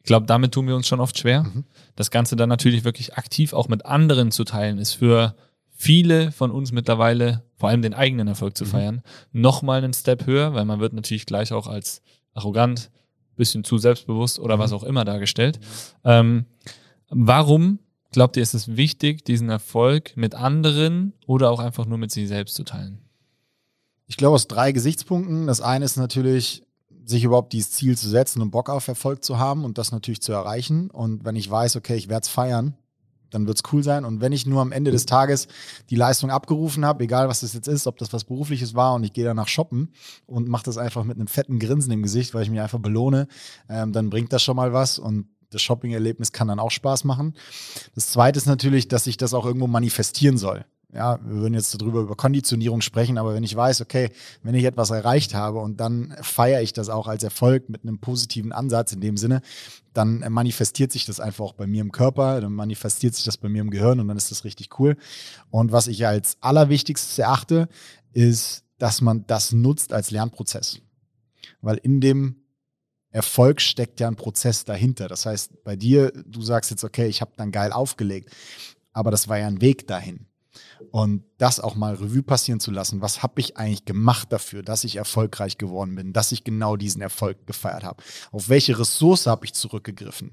[0.00, 1.44] ich glaube, damit tun wir uns schon oft schwer.
[1.44, 1.62] Mhm.
[1.94, 5.36] Das Ganze dann natürlich wirklich aktiv auch mit anderen zu teilen, ist für
[5.70, 8.68] viele von uns mittlerweile, vor allem den eigenen Erfolg zu mhm.
[8.68, 12.02] feiern, nochmal einen Step höher, weil man wird natürlich gleich auch als
[12.34, 12.90] arrogant,
[13.36, 14.60] bisschen zu selbstbewusst oder mhm.
[14.60, 15.60] was auch immer dargestellt.
[16.02, 16.46] Ähm,
[17.10, 17.78] warum
[18.18, 22.26] glaubt ihr, ist es wichtig, diesen Erfolg mit anderen oder auch einfach nur mit sich
[22.26, 22.98] selbst zu teilen?
[24.08, 25.46] Ich glaube aus drei Gesichtspunkten.
[25.46, 26.64] Das eine ist natürlich,
[27.04, 30.20] sich überhaupt dieses Ziel zu setzen und Bock auf Erfolg zu haben und das natürlich
[30.20, 30.90] zu erreichen.
[30.90, 32.74] Und wenn ich weiß, okay, ich werde es feiern,
[33.30, 34.04] dann wird es cool sein.
[34.04, 35.46] Und wenn ich nur am Ende des Tages
[35.88, 39.04] die Leistung abgerufen habe, egal was das jetzt ist, ob das was Berufliches war und
[39.04, 39.92] ich gehe danach shoppen
[40.26, 43.28] und mache das einfach mit einem fetten Grinsen im Gesicht, weil ich mich einfach belohne,
[43.68, 47.34] ähm, dann bringt das schon mal was und das Shopping-Erlebnis kann dann auch Spaß machen.
[47.94, 51.78] Das zweite ist natürlich, dass sich das auch irgendwo manifestieren soll ja, wir würden jetzt
[51.78, 54.10] darüber über Konditionierung sprechen, aber wenn ich weiß, okay,
[54.42, 57.98] wenn ich etwas erreicht habe und dann feiere ich das auch als Erfolg mit einem
[57.98, 59.42] positiven Ansatz in dem Sinne,
[59.92, 63.50] dann manifestiert sich das einfach auch bei mir im Körper, dann manifestiert sich das bei
[63.50, 64.96] mir im Gehirn und dann ist das richtig cool.
[65.50, 67.68] Und was ich als allerwichtigstes erachte,
[68.14, 70.80] ist, dass man das nutzt als Lernprozess.
[71.60, 72.36] Weil in dem
[73.18, 75.08] Erfolg steckt ja ein Prozess dahinter.
[75.08, 78.30] Das heißt, bei dir, du sagst jetzt, okay, ich habe dann geil aufgelegt,
[78.92, 80.26] aber das war ja ein Weg dahin.
[80.92, 84.84] Und das auch mal Revue passieren zu lassen, was habe ich eigentlich gemacht dafür, dass
[84.84, 88.04] ich erfolgreich geworden bin, dass ich genau diesen Erfolg gefeiert habe.
[88.30, 90.32] Auf welche Ressource habe ich zurückgegriffen?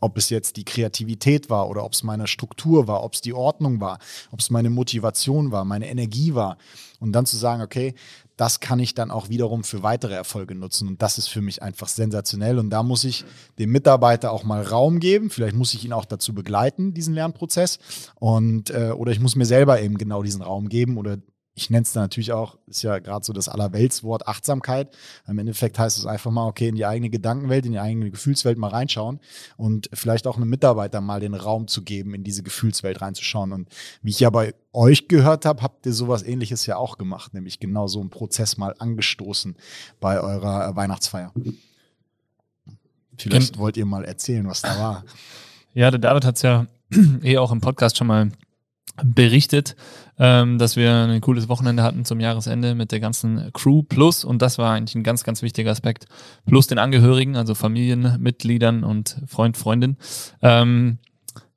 [0.00, 3.32] Ob es jetzt die Kreativität war oder ob es meine Struktur war, ob es die
[3.32, 3.98] Ordnung war,
[4.30, 6.58] ob es meine Motivation war, meine Energie war.
[7.00, 7.94] Und dann zu sagen, okay,
[8.38, 10.86] das kann ich dann auch wiederum für weitere Erfolge nutzen.
[10.86, 12.58] Und das ist für mich einfach sensationell.
[12.60, 13.24] Und da muss ich
[13.58, 15.28] dem Mitarbeiter auch mal Raum geben.
[15.28, 17.80] Vielleicht muss ich ihn auch dazu begleiten, diesen Lernprozess.
[18.14, 21.18] Und, äh, oder ich muss mir selber eben genau diesen Raum geben oder
[21.58, 24.96] ich nenne es dann natürlich auch, ist ja gerade so das Allerweltswort Achtsamkeit.
[25.26, 28.58] Im Endeffekt heißt es einfach mal, okay, in die eigene Gedankenwelt, in die eigene Gefühlswelt
[28.58, 29.18] mal reinschauen
[29.56, 33.52] und vielleicht auch einem Mitarbeiter mal den Raum zu geben, in diese Gefühlswelt reinzuschauen.
[33.52, 33.68] Und
[34.02, 37.58] wie ich ja bei euch gehört habe, habt ihr sowas ähnliches ja auch gemacht, nämlich
[37.58, 39.56] genau so einen Prozess mal angestoßen
[39.98, 41.32] bei eurer Weihnachtsfeier.
[43.16, 45.04] Vielleicht wollt ihr mal erzählen, was da war.
[45.74, 46.66] Ja, der David hat es ja
[47.22, 48.30] eh auch im Podcast schon mal
[49.04, 49.76] berichtet,
[50.18, 54.42] ähm, dass wir ein cooles Wochenende hatten zum Jahresende mit der ganzen Crew plus und
[54.42, 56.06] das war eigentlich ein ganz, ganz wichtiger Aspekt,
[56.46, 59.96] plus den Angehörigen, also Familienmitgliedern und Freund, Freundin.
[60.42, 60.98] Ähm,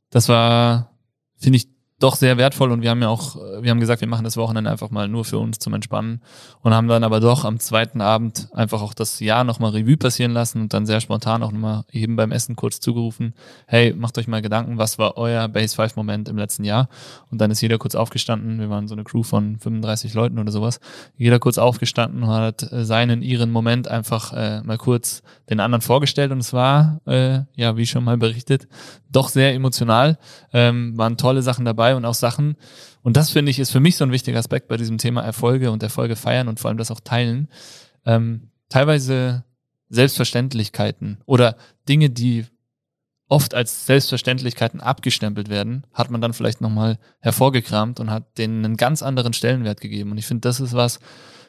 [0.10, 0.92] das war,
[1.38, 1.70] finde ich,
[2.02, 4.70] doch sehr wertvoll und wir haben ja auch, wir haben gesagt, wir machen das Wochenende
[4.70, 6.22] einfach mal nur für uns zum Entspannen
[6.62, 10.32] und haben dann aber doch am zweiten Abend einfach auch das Jahr nochmal Revue passieren
[10.32, 13.34] lassen und dann sehr spontan auch nochmal eben beim Essen kurz zugerufen,
[13.68, 16.90] hey, macht euch mal Gedanken, was war euer Base 5 Moment im letzten Jahr?
[17.30, 20.52] Und dann ist jeder kurz aufgestanden, wir waren so eine Crew von 35 Leuten oder
[20.52, 20.80] sowas,
[21.18, 26.32] jeder kurz aufgestanden und hat seinen, ihren Moment einfach äh, mal kurz den anderen vorgestellt
[26.32, 28.68] und es war, äh, ja, wie schon mal berichtet,
[29.12, 30.18] doch sehr emotional,
[30.54, 32.56] ähm, waren tolle Sachen dabei, dabei und auch Sachen.
[33.04, 35.72] Und das finde ich ist für mich so ein wichtiger Aspekt bei diesem Thema Erfolge
[35.72, 37.48] und Erfolge feiern und vor allem das auch teilen.
[38.06, 39.44] Ähm, teilweise
[39.90, 42.46] Selbstverständlichkeiten oder Dinge, die
[43.28, 48.78] oft als Selbstverständlichkeiten abgestempelt werden, hat man dann vielleicht nochmal hervorgekramt und hat denen einen
[48.78, 50.12] ganz anderen Stellenwert gegeben.
[50.12, 51.00] Und ich finde, das ist was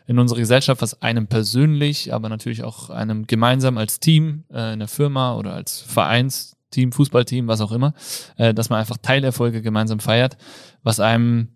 [0.07, 4.81] in unserer Gesellschaft, was einem persönlich, aber natürlich auch einem gemeinsam als Team, äh, in
[4.81, 7.95] der Firma oder als Vereins Team, Fußballteam, was auch immer,
[8.37, 10.37] äh, dass man einfach Teilerfolge gemeinsam feiert,
[10.83, 11.49] was einem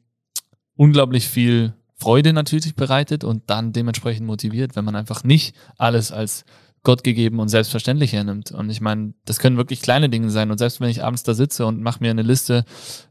[0.76, 6.44] unglaublich viel Freude natürlich bereitet und dann dementsprechend motiviert, wenn man einfach nicht alles als
[6.82, 8.52] Gott gegeben und selbstverständlich hernimmt.
[8.52, 10.52] Und ich meine, das können wirklich kleine Dinge sein.
[10.52, 12.64] Und selbst wenn ich abends da sitze und mache mir eine Liste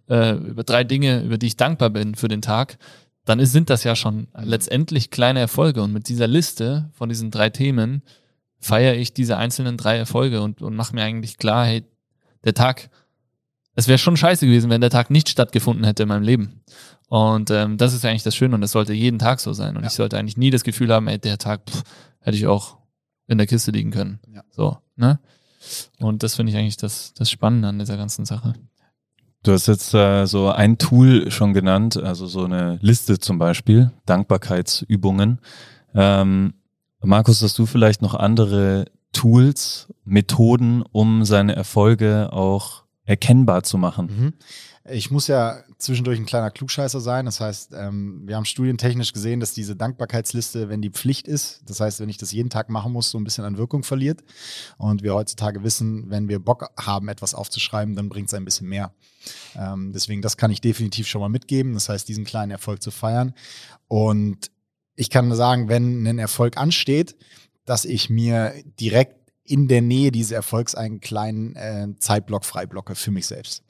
[0.08, 2.78] äh, über drei Dinge, über die ich dankbar bin für den Tag,
[3.26, 5.82] dann ist, sind das ja schon letztendlich kleine Erfolge.
[5.82, 8.04] Und mit dieser Liste von diesen drei Themen
[8.60, 11.84] feiere ich diese einzelnen drei Erfolge und, und mache mir eigentlich klar, hey,
[12.45, 12.89] der Tag,
[13.75, 16.62] es wäre schon scheiße gewesen, wenn der Tag nicht stattgefunden hätte in meinem Leben.
[17.08, 19.75] Und ähm, das ist eigentlich das Schöne und das sollte jeden Tag so sein.
[19.75, 19.88] Und ja.
[19.88, 21.84] ich sollte eigentlich nie das Gefühl haben, ey, der Tag pff,
[22.19, 22.77] hätte ich auch
[23.27, 24.19] in der Kiste liegen können.
[24.34, 24.43] Ja.
[24.51, 25.19] So, ne?
[25.99, 28.53] Und das finde ich eigentlich das, das Spannende an dieser ganzen Sache.
[29.43, 33.91] Du hast jetzt äh, so ein Tool schon genannt, also so eine Liste zum Beispiel,
[34.05, 35.39] Dankbarkeitsübungen.
[35.93, 36.55] Ähm,
[37.01, 44.06] Markus, hast du vielleicht noch andere Tools, Methoden, um seine Erfolge auch erkennbar zu machen?
[44.06, 44.34] Mhm.
[44.91, 47.25] Ich muss ja zwischendurch ein kleiner Klugscheißer sein.
[47.25, 51.80] Das heißt, ähm, wir haben studientechnisch gesehen, dass diese Dankbarkeitsliste, wenn die Pflicht ist, das
[51.80, 54.23] heißt, wenn ich das jeden Tag machen muss, so ein bisschen an Wirkung verliert.
[54.78, 58.67] Und wir heutzutage wissen, wenn wir Bock haben, etwas aufzuschreiben, dann bringt es ein bisschen
[58.67, 58.93] mehr.
[59.56, 61.73] Ähm, deswegen, das kann ich definitiv schon mal mitgeben.
[61.73, 63.34] Das heißt, diesen kleinen Erfolg zu feiern.
[63.88, 64.51] Und
[64.95, 67.15] ich kann sagen, wenn ein Erfolg ansteht,
[67.65, 73.12] dass ich mir direkt in der Nähe dieses Erfolgs einen kleinen äh, Zeitblock freiblocke für
[73.12, 73.63] mich selbst.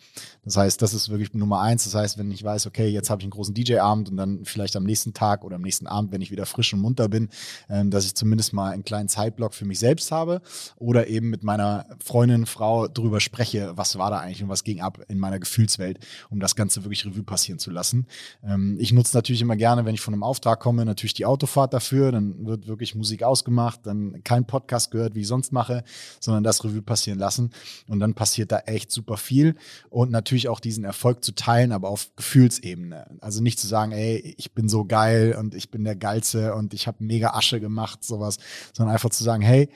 [0.45, 1.83] Das heißt, das ist wirklich Nummer eins.
[1.83, 4.75] Das heißt, wenn ich weiß, okay, jetzt habe ich einen großen DJ-Abend und dann vielleicht
[4.75, 7.29] am nächsten Tag oder am nächsten Abend, wenn ich wieder frisch und munter bin,
[7.69, 10.41] ähm, dass ich zumindest mal einen kleinen Zeitblock für mich selbst habe
[10.77, 14.81] oder eben mit meiner Freundin, Frau drüber spreche, was war da eigentlich und was ging
[14.81, 18.07] ab in meiner Gefühlswelt, um das Ganze wirklich Revue passieren zu lassen.
[18.43, 21.73] Ähm, ich nutze natürlich immer gerne, wenn ich von einem Auftrag komme, natürlich die Autofahrt
[21.73, 22.11] dafür.
[22.11, 25.83] Dann wird wirklich Musik ausgemacht, dann kein Podcast gehört, wie ich sonst mache,
[26.19, 27.51] sondern das Revue passieren lassen.
[27.87, 29.55] Und dann passiert da echt super viel.
[29.89, 33.17] Und natürlich auch diesen Erfolg zu teilen, aber auf Gefühlsebene.
[33.21, 36.73] Also nicht zu sagen, ey, ich bin so geil und ich bin der Geilste und
[36.73, 38.37] ich habe mega Asche gemacht, sowas,
[38.73, 39.69] sondern einfach zu sagen, hey,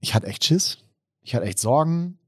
[0.00, 0.78] ich hatte echt Schiss,
[1.22, 2.18] ich hatte echt Sorgen,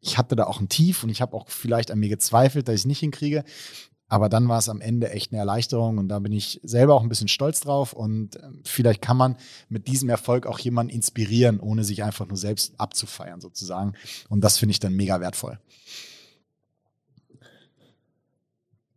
[0.00, 2.74] ich hatte da auch ein Tief und ich habe auch vielleicht an mir gezweifelt, dass
[2.74, 3.44] ich es nicht hinkriege.
[4.10, 7.02] Aber dann war es am Ende echt eine Erleichterung und da bin ich selber auch
[7.02, 9.36] ein bisschen stolz drauf und ähm, vielleicht kann man
[9.68, 13.94] mit diesem Erfolg auch jemanden inspirieren, ohne sich einfach nur selbst abzufeiern sozusagen.
[14.28, 15.60] Und das finde ich dann mega wertvoll.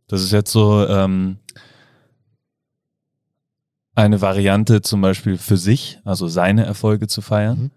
[0.08, 1.38] Das ist jetzt so ähm,
[3.94, 7.58] eine Variante zum Beispiel für sich, also seine Erfolge zu feiern.
[7.60, 7.70] Mhm.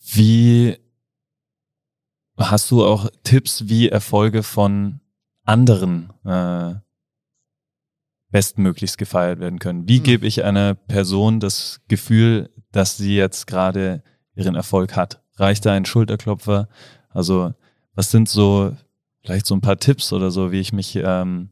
[0.00, 0.76] Wie
[2.36, 4.98] hast du auch Tipps, wie Erfolge von
[5.46, 6.74] anderen äh,
[8.30, 9.88] bestmöglichst gefeiert werden können.
[9.88, 10.04] Wie mhm.
[10.04, 14.02] gebe ich einer Person das Gefühl, dass sie jetzt gerade
[14.34, 15.22] ihren Erfolg hat?
[15.36, 16.68] Reicht da ein Schulterklopfer?
[17.08, 17.54] Also
[17.94, 18.76] was sind so
[19.22, 21.50] vielleicht so ein paar Tipps oder so, wie ich mich, ähm,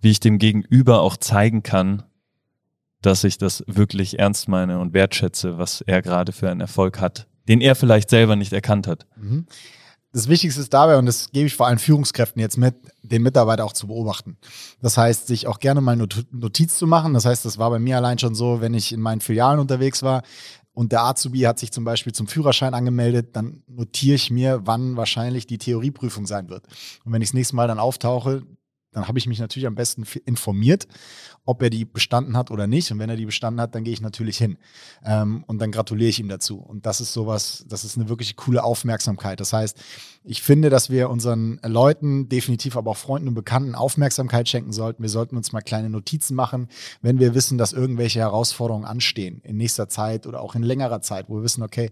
[0.00, 2.04] wie ich dem Gegenüber auch zeigen kann,
[3.02, 7.26] dass ich das wirklich ernst meine und wertschätze, was er gerade für einen Erfolg hat,
[7.48, 9.06] den er vielleicht selber nicht erkannt hat.
[9.16, 9.46] Mhm
[10.14, 13.64] das Wichtigste ist dabei, und das gebe ich vor allen Führungskräften jetzt mit, den Mitarbeiter
[13.64, 14.38] auch zu beobachten.
[14.80, 17.14] Das heißt, sich auch gerne mal Notiz zu machen.
[17.14, 20.04] Das heißt, das war bei mir allein schon so, wenn ich in meinen Filialen unterwegs
[20.04, 20.22] war
[20.72, 24.96] und der Azubi hat sich zum Beispiel zum Führerschein angemeldet, dann notiere ich mir, wann
[24.96, 26.64] wahrscheinlich die Theorieprüfung sein wird.
[27.04, 28.44] Und wenn ich das nächste Mal dann auftauche,
[28.92, 30.86] dann habe ich mich natürlich am besten informiert
[31.44, 32.90] ob er die bestanden hat oder nicht.
[32.90, 34.56] Und wenn er die bestanden hat, dann gehe ich natürlich hin.
[35.04, 36.58] Ähm, und dann gratuliere ich ihm dazu.
[36.58, 39.40] Und das ist sowas, das ist eine wirklich coole Aufmerksamkeit.
[39.40, 39.78] Das heißt,
[40.26, 45.02] ich finde, dass wir unseren Leuten, definitiv aber auch Freunden und Bekannten Aufmerksamkeit schenken sollten.
[45.02, 46.68] Wir sollten uns mal kleine Notizen machen,
[47.02, 51.28] wenn wir wissen, dass irgendwelche Herausforderungen anstehen in nächster Zeit oder auch in längerer Zeit,
[51.28, 51.90] wo wir wissen, okay,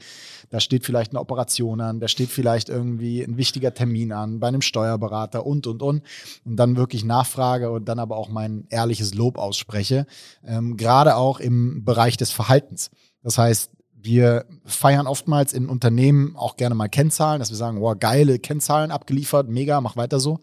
[0.48, 4.48] da steht vielleicht eine Operation an, da steht vielleicht irgendwie ein wichtiger Termin an bei
[4.48, 6.02] einem Steuerberater und, und, und.
[6.46, 10.06] Und dann wirklich Nachfrage und dann aber auch mein ehrliches Lob ausspreche,
[10.44, 12.90] ähm, gerade auch im Bereich des Verhaltens.
[13.22, 17.96] Das heißt, wir feiern oftmals in Unternehmen auch gerne mal Kennzahlen, dass wir sagen, wow,
[17.98, 20.40] geile Kennzahlen abgeliefert, mega, mach weiter so.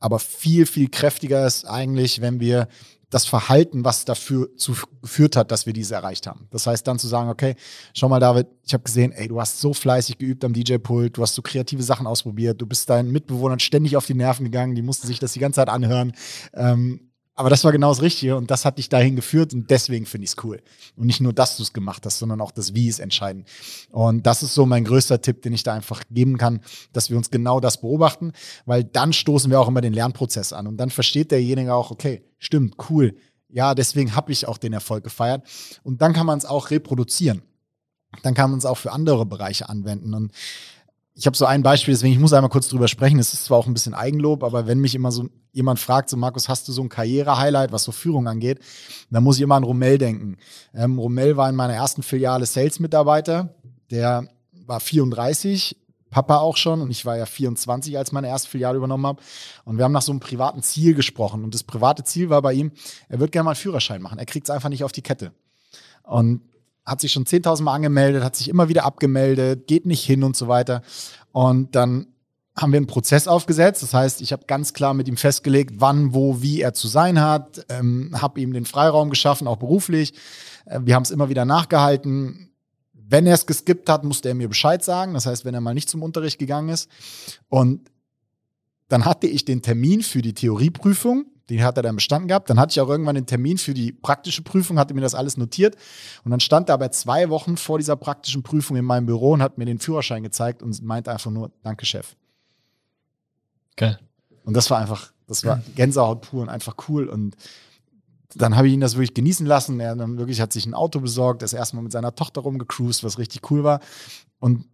[0.00, 2.68] Aber viel, viel kräftiger ist eigentlich, wenn wir
[3.10, 6.46] das Verhalten, was dafür zu, geführt hat, dass wir diese erreicht haben.
[6.50, 7.54] Das heißt dann zu sagen, okay,
[7.94, 11.22] schau mal, David, ich habe gesehen, ey, du hast so fleißig geübt am DJ-Pult, du
[11.22, 14.82] hast so kreative Sachen ausprobiert, du bist deinen Mitbewohnern ständig auf die Nerven gegangen, die
[14.82, 16.12] mussten sich das die ganze Zeit anhören.
[16.52, 17.07] Ähm,
[17.38, 20.24] aber das war genau das Richtige und das hat dich dahin geführt und deswegen finde
[20.24, 20.60] ich es cool.
[20.96, 23.48] Und nicht nur, dass du es gemacht hast, sondern auch das Wie ist entscheidend.
[23.92, 26.60] Und das ist so mein größter Tipp, den ich da einfach geben kann,
[26.92, 28.32] dass wir uns genau das beobachten,
[28.66, 32.24] weil dann stoßen wir auch immer den Lernprozess an und dann versteht derjenige auch, okay,
[32.38, 33.14] stimmt, cool.
[33.48, 35.46] Ja, deswegen habe ich auch den Erfolg gefeiert.
[35.84, 37.42] Und dann kann man es auch reproduzieren.
[38.24, 40.12] Dann kann man es auch für andere Bereiche anwenden.
[40.12, 40.32] Und
[41.18, 43.18] ich habe so ein Beispiel, deswegen ich muss einmal kurz drüber sprechen.
[43.18, 46.16] Es ist zwar auch ein bisschen Eigenlob, aber wenn mich immer so jemand fragt, so
[46.16, 48.60] Markus, hast du so ein Karriere-Highlight, was so Führung angeht,
[49.10, 50.36] dann muss ich immer an Romel denken.
[50.72, 53.52] Ähm, Romel war in meiner ersten Filiale Sales-Mitarbeiter.
[53.90, 54.28] Der
[54.64, 55.76] war 34,
[56.08, 59.20] Papa auch schon und ich war ja 24, als meine erste Filiale übernommen habe.
[59.64, 61.42] Und wir haben nach so einem privaten Ziel gesprochen.
[61.42, 62.70] Und das private Ziel war bei ihm,
[63.08, 64.20] er wird gerne mal einen Führerschein machen.
[64.20, 65.32] Er kriegt es einfach nicht auf die Kette.
[66.04, 66.42] Und
[66.88, 70.36] hat sich schon 10.000 Mal angemeldet, hat sich immer wieder abgemeldet, geht nicht hin und
[70.36, 70.82] so weiter.
[71.32, 72.06] Und dann
[72.56, 73.82] haben wir einen Prozess aufgesetzt.
[73.82, 77.20] Das heißt, ich habe ganz klar mit ihm festgelegt, wann, wo, wie er zu sein
[77.20, 80.14] hat, ähm, habe ihm den Freiraum geschaffen, auch beruflich.
[80.64, 82.50] Äh, wir haben es immer wieder nachgehalten.
[82.92, 85.14] Wenn er es geskippt hat, musste er mir Bescheid sagen.
[85.14, 86.90] Das heißt, wenn er mal nicht zum Unterricht gegangen ist.
[87.48, 87.90] Und
[88.88, 92.50] dann hatte ich den Termin für die Theorieprüfung den hat er dann bestanden gehabt.
[92.50, 95.36] Dann hatte ich auch irgendwann den Termin für die praktische Prüfung, hatte mir das alles
[95.36, 95.76] notiert.
[96.24, 99.42] Und dann stand er aber zwei Wochen vor dieser praktischen Prüfung in meinem Büro und
[99.42, 102.16] hat mir den Führerschein gezeigt und meinte einfach nur, danke, Chef.
[103.76, 103.98] Geil.
[104.44, 107.08] Und das war einfach, das war Gänsehaut pur und einfach cool.
[107.08, 107.36] Und
[108.34, 109.80] dann habe ich ihn das wirklich genießen lassen.
[109.80, 113.18] Er dann wirklich hat sich ein Auto besorgt, ist erstmal mit seiner Tochter rumgecruised, was
[113.18, 113.80] richtig cool war.
[114.38, 114.66] Und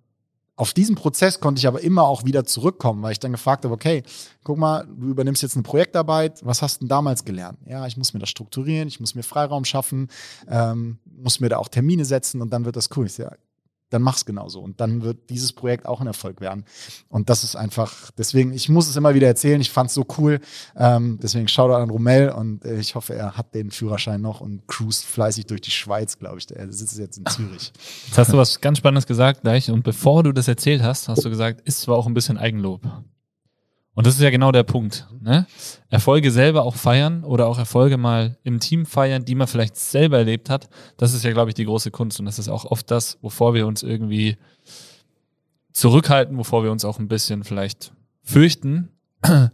[0.56, 3.74] auf diesen Prozess konnte ich aber immer auch wieder zurückkommen, weil ich dann gefragt habe,
[3.74, 4.04] okay,
[4.44, 7.58] guck mal, du übernimmst jetzt eine Projektarbeit, was hast du denn damals gelernt?
[7.66, 10.08] Ja, ich muss mir das strukturieren, ich muss mir Freiraum schaffen,
[10.48, 13.06] ähm, muss mir da auch Termine setzen und dann wird das cool.
[13.06, 13.36] Ich sage,
[13.94, 14.60] dann mach's genauso.
[14.60, 16.64] Und dann wird dieses Projekt auch ein Erfolg werden.
[17.08, 20.40] Und das ist einfach, deswegen, ich muss es immer wieder erzählen, ich fand's so cool.
[20.76, 24.40] Ähm, deswegen schau da an Romel und äh, ich hoffe, er hat den Führerschein noch
[24.40, 26.50] und cruist fleißig durch die Schweiz, glaube ich.
[26.54, 27.72] Er sitzt jetzt in Zürich.
[28.06, 29.70] Jetzt hast du was ganz Spannendes gesagt gleich.
[29.70, 32.82] Und bevor du das erzählt hast, hast du gesagt, ist zwar auch ein bisschen Eigenlob.
[33.94, 35.06] Und das ist ja genau der Punkt.
[35.20, 35.46] Ne?
[35.88, 40.18] Erfolge selber auch feiern oder auch Erfolge mal im Team feiern, die man vielleicht selber
[40.18, 40.68] erlebt hat.
[40.96, 42.18] Das ist ja, glaube ich, die große Kunst.
[42.18, 44.36] Und das ist auch oft das, wovor wir uns irgendwie
[45.72, 48.88] zurückhalten, wovor wir uns auch ein bisschen vielleicht fürchten,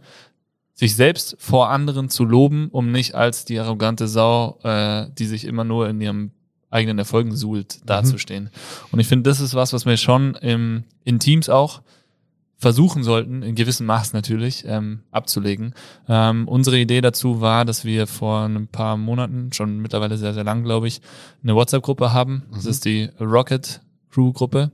[0.73, 5.45] sich selbst vor anderen zu loben, um nicht als die arrogante Sau, äh, die sich
[5.45, 6.31] immer nur in ihrem
[6.71, 7.85] eigenen Erfolgen suhlt, mhm.
[7.85, 8.43] dazustehen.
[8.45, 8.49] Mhm.
[8.91, 11.81] Und ich finde, das ist was, was wir schon im, in Teams auch
[12.61, 15.73] versuchen sollten, in gewissem Maß natürlich, ähm, abzulegen.
[16.07, 20.43] Ähm, unsere Idee dazu war, dass wir vor ein paar Monaten, schon mittlerweile sehr, sehr
[20.43, 21.01] lang, glaube ich,
[21.41, 22.43] eine WhatsApp-Gruppe haben.
[22.53, 22.69] Das mhm.
[22.69, 24.71] ist die Rocket Crew-Gruppe.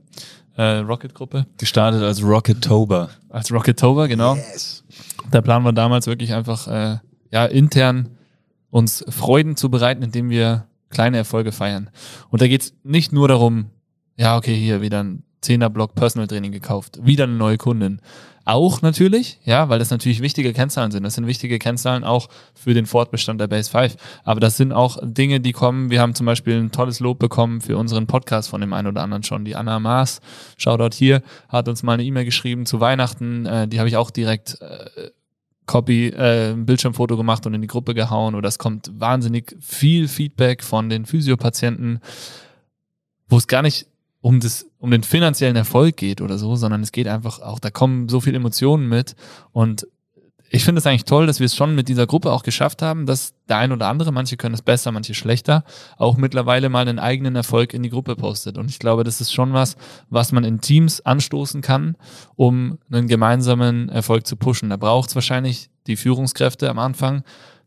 [0.54, 1.46] Äh, Rocket-Gruppe.
[1.56, 3.08] Gestartet als Rocket-Tober.
[3.30, 4.34] Als Rocket-Tober, genau.
[4.34, 4.84] Yes.
[5.32, 6.98] Der Plan war damals wirklich einfach, äh,
[7.32, 8.10] ja, intern
[8.68, 11.88] uns Freuden zu bereiten, indem wir kleine Erfolge feiern.
[12.28, 13.70] Und da geht's nicht nur darum,
[14.18, 16.98] ja, okay, hier wieder ein 10er Block Personal Training gekauft.
[17.02, 18.00] Wieder eine neue Kundin.
[18.44, 21.02] Auch natürlich, ja, weil das natürlich wichtige Kennzahlen sind.
[21.02, 23.96] Das sind wichtige Kennzahlen auch für den Fortbestand der Base 5.
[24.24, 25.90] Aber das sind auch Dinge, die kommen.
[25.90, 29.02] Wir haben zum Beispiel ein tolles Lob bekommen für unseren Podcast von dem einen oder
[29.02, 29.44] anderen schon.
[29.44, 30.20] Die Anna Maas,
[30.56, 33.44] Shoutout hier, hat uns mal eine E-Mail geschrieben zu Weihnachten.
[33.44, 35.10] Äh, die habe ich auch direkt äh,
[35.66, 38.34] Copy, äh, ein Bildschirmfoto gemacht und in die Gruppe gehauen.
[38.34, 42.00] Oder es kommt wahnsinnig viel Feedback von den Physiopatienten,
[43.28, 43.88] wo es gar nicht
[44.22, 47.70] um das, um den finanziellen Erfolg geht oder so, sondern es geht einfach auch, da
[47.70, 49.16] kommen so viele Emotionen mit
[49.52, 49.86] und
[50.50, 53.06] ich finde es eigentlich toll, dass wir es schon mit dieser Gruppe auch geschafft haben,
[53.06, 55.64] dass der ein oder andere, manche können es besser, manche schlechter,
[55.98, 58.56] auch mittlerweile mal einen eigenen Erfolg in die Gruppe postet.
[58.56, 59.76] Und ich glaube, das ist schon was,
[60.08, 61.96] was man in Teams anstoßen kann,
[62.34, 64.70] um einen gemeinsamen Erfolg zu pushen.
[64.70, 67.24] Da braucht es wahrscheinlich die Führungskräfte am Anfang,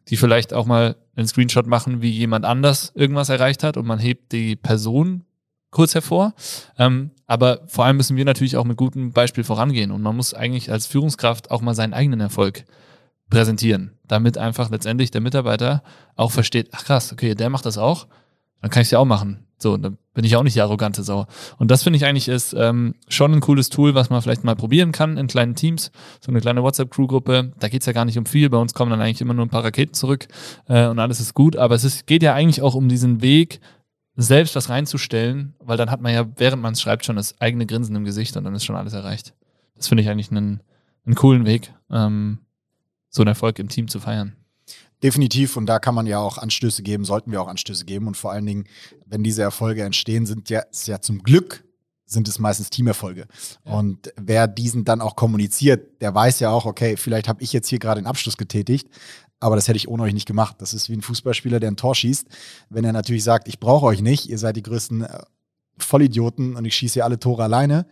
[0.08, 4.00] die vielleicht auch mal einen Screenshot machen, wie jemand anders irgendwas erreicht hat und man
[4.00, 5.24] hebt die Person
[5.72, 6.34] kurz hervor.
[6.78, 10.34] Ähm, aber vor allem müssen wir natürlich auch mit gutem Beispiel vorangehen und man muss
[10.34, 12.66] eigentlich als Führungskraft auch mal seinen eigenen Erfolg
[13.30, 15.82] präsentieren, damit einfach letztendlich der Mitarbeiter
[16.16, 18.08] auch versteht, ach krass, okay, der macht das auch,
[18.62, 19.48] dann kann ich es ja auch machen.
[19.58, 21.28] So, dann bin ich auch nicht die arrogante Sau.
[21.58, 24.56] Und das finde ich eigentlich ist ähm, schon ein cooles Tool, was man vielleicht mal
[24.56, 25.92] probieren kann in kleinen Teams.
[26.20, 27.54] So eine kleine WhatsApp-Crew-Gruppe.
[27.60, 28.50] Da geht's ja gar nicht um viel.
[28.50, 30.28] Bei uns kommen dann eigentlich immer nur ein paar Raketen zurück
[30.68, 31.56] äh, und alles ist gut.
[31.56, 33.62] Aber es ist, geht ja eigentlich auch um diesen Weg,
[34.22, 37.66] selbst was reinzustellen, weil dann hat man ja, während man es schreibt, schon das eigene
[37.66, 39.34] Grinsen im Gesicht und dann ist schon alles erreicht.
[39.76, 40.62] Das finde ich eigentlich einen,
[41.06, 42.40] einen coolen Weg, ähm,
[43.10, 44.36] so einen Erfolg im Team zu feiern.
[45.04, 48.06] Definitiv, und da kann man ja auch Anstöße geben, sollten wir auch Anstöße geben.
[48.08, 48.66] Und vor allen Dingen,
[49.08, 51.64] wenn diese Erfolge entstehen, sind ja, ist ja zum Glück
[52.12, 53.26] sind es meistens Teamerfolge.
[53.66, 53.72] Ja.
[53.72, 57.70] Und wer diesen dann auch kommuniziert, der weiß ja auch, okay, vielleicht habe ich jetzt
[57.70, 58.90] hier gerade den Abschluss getätigt,
[59.42, 60.58] aber das hätte ich ohne euch nicht gemacht.
[60.60, 62.28] Das ist wie ein Fußballspieler, der ein Tor schießt.
[62.70, 65.24] Wenn er natürlich sagt, ich brauche euch nicht, ihr seid die größten äh,
[65.78, 67.88] Vollidioten und ich schieße hier alle Tore alleine,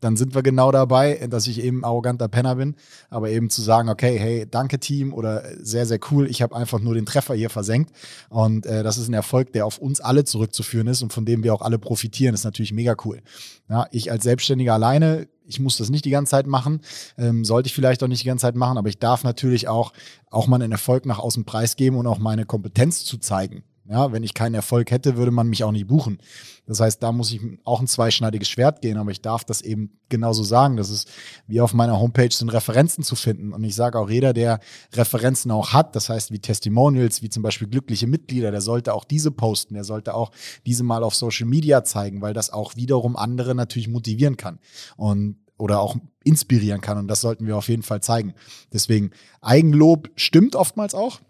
[0.00, 2.76] dann sind wir genau dabei, dass ich eben arroganter Penner bin,
[3.10, 6.80] aber eben zu sagen, okay, hey, danke Team oder sehr, sehr cool, ich habe einfach
[6.80, 7.92] nur den Treffer hier versenkt
[8.28, 11.42] und äh, das ist ein Erfolg, der auf uns alle zurückzuführen ist und von dem
[11.42, 13.20] wir auch alle profitieren, das ist natürlich mega cool.
[13.68, 16.80] Ja, ich als Selbstständiger alleine, ich muss das nicht die ganze Zeit machen,
[17.16, 19.92] ähm, sollte ich vielleicht auch nicht die ganze Zeit machen, aber ich darf natürlich auch,
[20.30, 23.64] auch mal einen Erfolg nach außen preisgeben und auch meine Kompetenz zu zeigen.
[23.90, 26.18] Ja, wenn ich keinen Erfolg hätte, würde man mich auch nicht buchen.
[26.66, 29.98] Das heißt, da muss ich auch ein zweischneidiges Schwert gehen, aber ich darf das eben
[30.10, 30.76] genauso sagen.
[30.76, 31.08] Das ist
[31.46, 33.54] wie auf meiner Homepage sind Referenzen zu finden.
[33.54, 34.60] Und ich sage auch, jeder, der
[34.92, 39.04] Referenzen auch hat, das heißt wie Testimonials, wie zum Beispiel glückliche Mitglieder, der sollte auch
[39.04, 40.32] diese posten, der sollte auch
[40.66, 44.58] diese mal auf Social Media zeigen, weil das auch wiederum andere natürlich motivieren kann.
[44.98, 46.98] Und oder auch inspirieren kann.
[46.98, 48.34] Und das sollten wir auf jeden Fall zeigen.
[48.72, 49.10] Deswegen,
[49.40, 51.20] Eigenlob stimmt oftmals auch.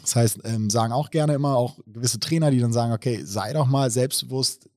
[0.00, 3.52] Das heißt, ähm, sagen auch gerne immer auch gewisse Trainer, die dann sagen, okay, sei
[3.52, 4.68] doch mal selbstbewusst,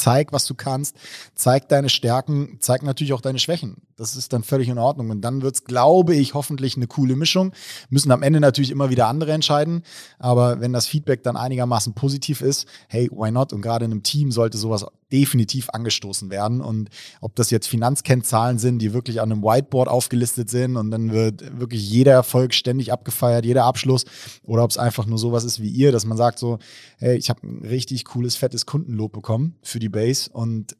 [0.00, 0.96] zeig, was du kannst,
[1.34, 3.76] zeig deine Stärken, zeig natürlich auch deine Schwächen.
[3.96, 5.10] Das ist dann völlig in Ordnung.
[5.10, 7.52] Und dann wird es, glaube ich, hoffentlich eine coole Mischung.
[7.90, 9.82] Müssen am Ende natürlich immer wieder andere entscheiden.
[10.18, 13.52] Aber wenn das Feedback dann einigermaßen positiv ist, hey, why not?
[13.52, 16.62] Und gerade in einem Team sollte sowas definitiv angestoßen werden.
[16.62, 16.88] Und
[17.20, 21.58] ob das jetzt Finanzkennzahlen sind, die wirklich an einem Whiteboard aufgelistet sind und dann wird
[21.58, 24.04] wirklich jeder Erfolg ständig abgefeiert, jeder Abschluss,
[24.44, 26.58] oder ob es einfach nur sowas ist wie ihr, dass man sagt so,
[26.98, 30.76] hey, ich habe ein richtig cooles, fettes Kundenlob bekommen für die Base und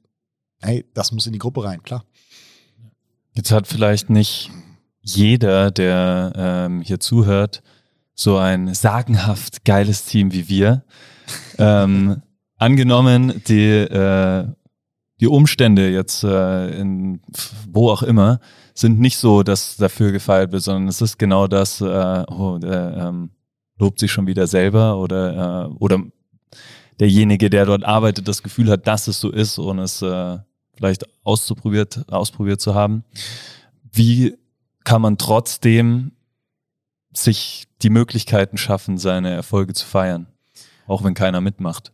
[0.61, 2.05] hey, das muss in die Gruppe rein, klar.
[3.35, 4.51] Jetzt hat vielleicht nicht
[5.03, 7.63] jeder, der ähm, hier zuhört,
[8.15, 10.85] so ein sagenhaft geiles Team wie wir.
[11.59, 12.23] ähm,
[12.57, 14.47] angenommen, die, äh,
[15.21, 17.21] die Umstände jetzt äh, in
[17.71, 18.41] wo auch immer
[18.75, 23.09] sind nicht so, dass dafür gefeiert wird, sondern es ist genau das, äh, oh, der
[23.09, 23.31] ähm,
[23.79, 26.01] lobt sich schon wieder selber oder, äh, oder
[27.01, 30.39] derjenige, der dort arbeitet, das Gefühl hat, dass es so ist und es äh,
[30.77, 33.05] vielleicht ausprobiert, ausprobiert zu haben.
[33.91, 34.37] Wie
[34.85, 36.13] kann man trotzdem
[37.13, 40.27] sich die Möglichkeiten schaffen, seine Erfolge zu feiern,
[40.87, 41.93] auch wenn keiner mitmacht?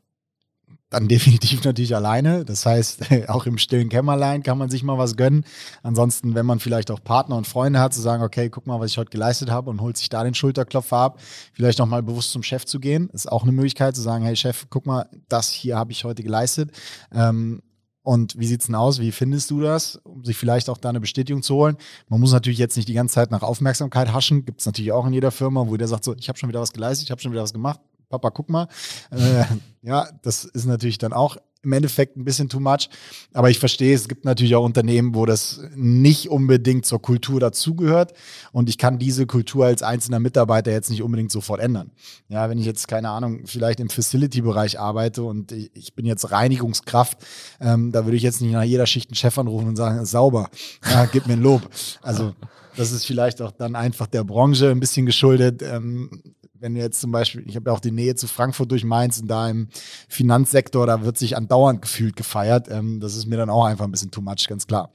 [0.91, 2.45] Dann definitiv natürlich alleine.
[2.45, 5.45] Das heißt, auch im stillen Kämmerlein kann man sich mal was gönnen.
[5.82, 8.91] Ansonsten, wenn man vielleicht auch Partner und Freunde hat, zu sagen, okay, guck mal, was
[8.91, 11.20] ich heute geleistet habe und holt sich da den Schulterklopfer ab,
[11.53, 14.37] vielleicht noch mal bewusst zum Chef zu gehen, ist auch eine Möglichkeit zu sagen, hey
[14.37, 16.70] Chef, guck mal, das hier habe ich heute geleistet.
[17.12, 17.62] Ähm,
[18.07, 19.01] und wie sieht's denn aus?
[19.01, 19.97] Wie findest du das?
[20.05, 21.76] Um sich vielleicht auch da eine Bestätigung zu holen.
[22.09, 24.45] Man muss natürlich jetzt nicht die ganze Zeit nach Aufmerksamkeit haschen.
[24.45, 26.61] Gibt es natürlich auch in jeder Firma, wo der sagt so, ich habe schon wieder
[26.61, 27.80] was geleistet, ich habe schon wieder was gemacht.
[28.18, 28.68] Papa, guck mal.
[29.10, 29.44] Äh,
[29.82, 31.36] ja, das ist natürlich dann auch
[31.66, 32.88] im Endeffekt ein bisschen too much.
[33.34, 38.12] Aber ich verstehe, es gibt natürlich auch Unternehmen, wo das nicht unbedingt zur Kultur dazugehört.
[38.52, 41.90] Und ich kann diese Kultur als einzelner Mitarbeiter jetzt nicht unbedingt sofort ändern.
[42.28, 47.18] Ja, wenn ich jetzt, keine Ahnung, vielleicht im Facility-Bereich arbeite und ich bin jetzt Reinigungskraft,
[47.60, 50.48] ähm, da würde ich jetzt nicht nach jeder Schicht einen Chef anrufen und sagen, sauber,
[50.88, 51.68] ja, gib mir ein Lob.
[52.00, 52.32] Also
[52.76, 55.62] das ist vielleicht auch dann einfach der Branche ein bisschen geschuldet.
[55.62, 56.22] Ähm,
[56.61, 59.20] wenn du jetzt zum Beispiel, ich habe ja auch die Nähe zu Frankfurt durch Mainz
[59.20, 59.68] und da im
[60.09, 62.68] Finanzsektor, da wird sich andauernd gefühlt gefeiert.
[62.70, 64.90] Ähm, das ist mir dann auch einfach ein bisschen too much, ganz klar.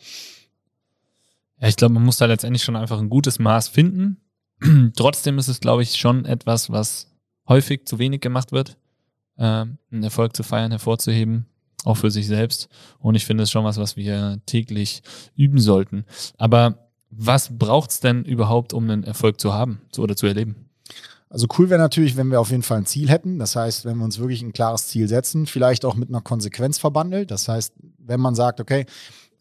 [1.60, 4.18] Ja, ich glaube, man muss da letztendlich schon einfach ein gutes Maß finden.
[4.96, 7.08] Trotzdem ist es, glaube ich, schon etwas, was
[7.48, 8.78] häufig zu wenig gemacht wird,
[9.38, 11.46] ähm, einen Erfolg zu feiern, hervorzuheben,
[11.84, 12.70] auch für sich selbst.
[13.00, 15.04] Und ich finde es schon was, was wir täglich
[15.36, 16.06] üben sollten.
[16.38, 20.71] Aber was braucht es denn überhaupt, um einen Erfolg zu haben oder zu erleben?
[21.32, 23.40] Also cool wäre natürlich, wenn wir auf jeden Fall ein Ziel hätten.
[23.40, 26.78] Das heißt, wenn wir uns wirklich ein klares Ziel setzen, vielleicht auch mit einer Konsequenz
[26.78, 27.32] verbandelt.
[27.32, 28.86] Das heißt, wenn man sagt, okay,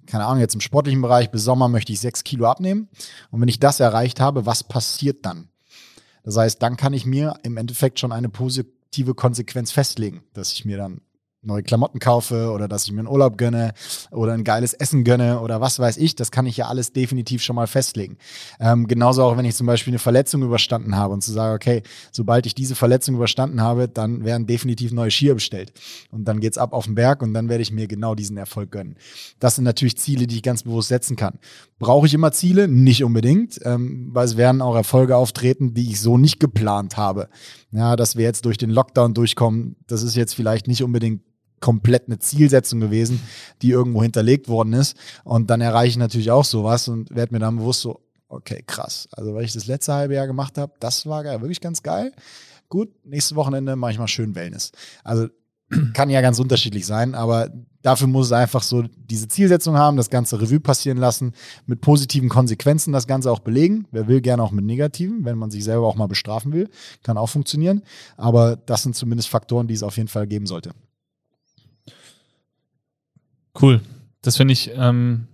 [0.06, 2.88] keine Ahnung, jetzt im sportlichen Bereich bis Sommer möchte ich sechs Kilo abnehmen.
[3.32, 5.48] Und wenn ich das erreicht habe, was passiert dann?
[6.22, 10.64] Das heißt, dann kann ich mir im Endeffekt schon eine positive Konsequenz festlegen, dass ich
[10.64, 11.00] mir dann
[11.42, 13.72] neue Klamotten kaufe oder dass ich mir einen Urlaub gönne
[14.10, 17.42] oder ein geiles Essen gönne oder was weiß ich, das kann ich ja alles definitiv
[17.42, 18.18] schon mal festlegen.
[18.58, 21.82] Ähm, genauso auch, wenn ich zum Beispiel eine Verletzung überstanden habe und zu sagen, okay,
[22.12, 25.72] sobald ich diese Verletzung überstanden habe, dann werden definitiv neue Skier bestellt.
[26.10, 28.70] Und dann geht's ab auf den Berg und dann werde ich mir genau diesen Erfolg
[28.70, 28.96] gönnen.
[29.38, 31.38] Das sind natürlich Ziele, die ich ganz bewusst setzen kann.
[31.78, 32.68] Brauche ich immer Ziele?
[32.68, 37.28] Nicht unbedingt, ähm, weil es werden auch Erfolge auftreten, die ich so nicht geplant habe.
[37.72, 41.22] Ja, dass wir jetzt durch den Lockdown durchkommen, das ist jetzt vielleicht nicht unbedingt
[41.60, 43.20] komplett eine Zielsetzung gewesen,
[43.62, 44.96] die irgendwo hinterlegt worden ist.
[45.24, 49.08] Und dann erreiche ich natürlich auch sowas und werde mir dann bewusst so, okay, krass.
[49.12, 52.12] Also, weil ich das letzte halbe Jahr gemacht habe, das war geil, wirklich ganz geil.
[52.68, 54.72] Gut, nächstes Wochenende mache ich mal schön Wellness.
[55.02, 55.28] Also
[55.94, 57.50] kann ja ganz unterschiedlich sein, aber
[57.82, 61.32] dafür muss es einfach so diese Zielsetzung haben, das ganze Revue passieren lassen,
[61.66, 63.86] mit positiven Konsequenzen das Ganze auch belegen.
[63.90, 66.68] Wer will, gerne auch mit negativen, wenn man sich selber auch mal bestrafen will,
[67.02, 67.82] kann auch funktionieren.
[68.16, 70.70] Aber das sind zumindest Faktoren, die es auf jeden Fall geben sollte.
[73.60, 73.80] Cool.
[74.22, 75.26] Das finde ich ähm,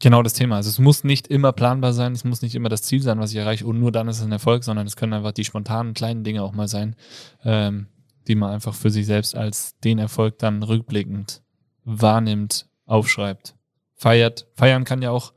[0.00, 0.56] genau das Thema.
[0.56, 3.32] Also es muss nicht immer planbar sein, es muss nicht immer das Ziel sein, was
[3.32, 5.94] ich erreiche und nur dann ist es ein Erfolg, sondern es können einfach die spontanen
[5.94, 6.96] kleinen Dinge auch mal sein,
[7.44, 7.86] ähm,
[8.26, 11.42] die man einfach für sich selbst als den Erfolg dann rückblickend
[11.84, 13.54] wahrnimmt, aufschreibt,
[13.94, 14.46] feiert.
[14.54, 15.32] Feiern kann ja auch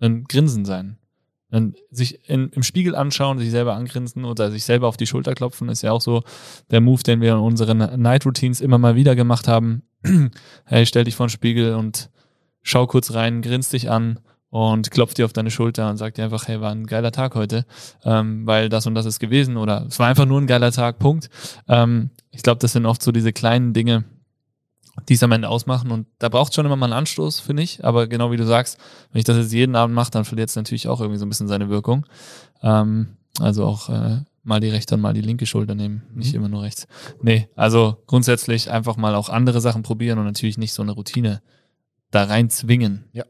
[0.00, 0.98] ein Grinsen sein.
[1.54, 5.36] Dann sich in, im Spiegel anschauen, sich selber angrinsen oder sich selber auf die Schulter
[5.36, 6.24] klopfen, ist ja auch so
[6.72, 9.84] der Move, den wir in unseren Night Routines immer mal wieder gemacht haben.
[10.64, 12.10] hey, stell dich vor den Spiegel und
[12.62, 14.18] schau kurz rein, grinst dich an
[14.50, 17.36] und klopft dir auf deine Schulter und sagt dir einfach, hey, war ein geiler Tag
[17.36, 17.66] heute,
[18.02, 20.98] ähm, weil das und das ist gewesen oder es war einfach nur ein geiler Tag,
[20.98, 21.30] Punkt.
[21.68, 24.06] Ähm, ich glaube, das sind oft so diese kleinen Dinge,
[25.08, 27.84] die es am Ende ausmachen und da braucht schon immer mal einen Anstoß, finde ich,
[27.84, 28.78] aber genau wie du sagst,
[29.12, 31.28] wenn ich das jetzt jeden Abend mache, dann verliert es natürlich auch irgendwie so ein
[31.28, 32.06] bisschen seine Wirkung.
[32.62, 36.40] Ähm, also auch äh, mal die rechte und mal die linke Schulter nehmen, nicht mhm.
[36.40, 36.86] immer nur rechts.
[37.20, 41.42] Nee, also grundsätzlich einfach mal auch andere Sachen probieren und natürlich nicht so eine Routine
[42.10, 43.04] da rein zwingen.
[43.12, 43.24] Ja.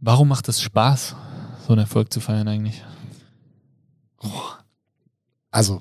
[0.00, 1.14] Warum macht es Spaß,
[1.66, 2.82] so einen Erfolg zu feiern eigentlich?
[5.50, 5.80] Also.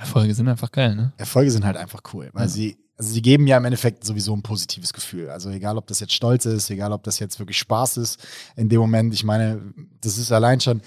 [0.00, 1.12] Erfolge sind einfach geil, ne?
[1.18, 2.48] Erfolge sind halt einfach cool, weil ja.
[2.48, 5.28] sie, also sie geben ja im Endeffekt sowieso ein positives Gefühl.
[5.28, 8.18] Also egal, ob das jetzt Stolz ist, egal, ob das jetzt wirklich Spaß ist
[8.56, 9.12] in dem Moment.
[9.12, 9.60] Ich meine,
[10.00, 10.80] das ist allein schon,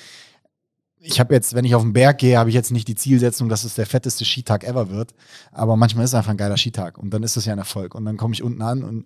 [0.99, 3.49] ich habe jetzt, wenn ich auf den Berg gehe, habe ich jetzt nicht die Zielsetzung,
[3.49, 5.13] dass es der fetteste Skitag ever wird.
[5.51, 7.93] Aber manchmal ist es einfach ein geiler Skitag und dann ist das ja ein Erfolg.
[7.93, 9.05] Und dann komme ich unten an und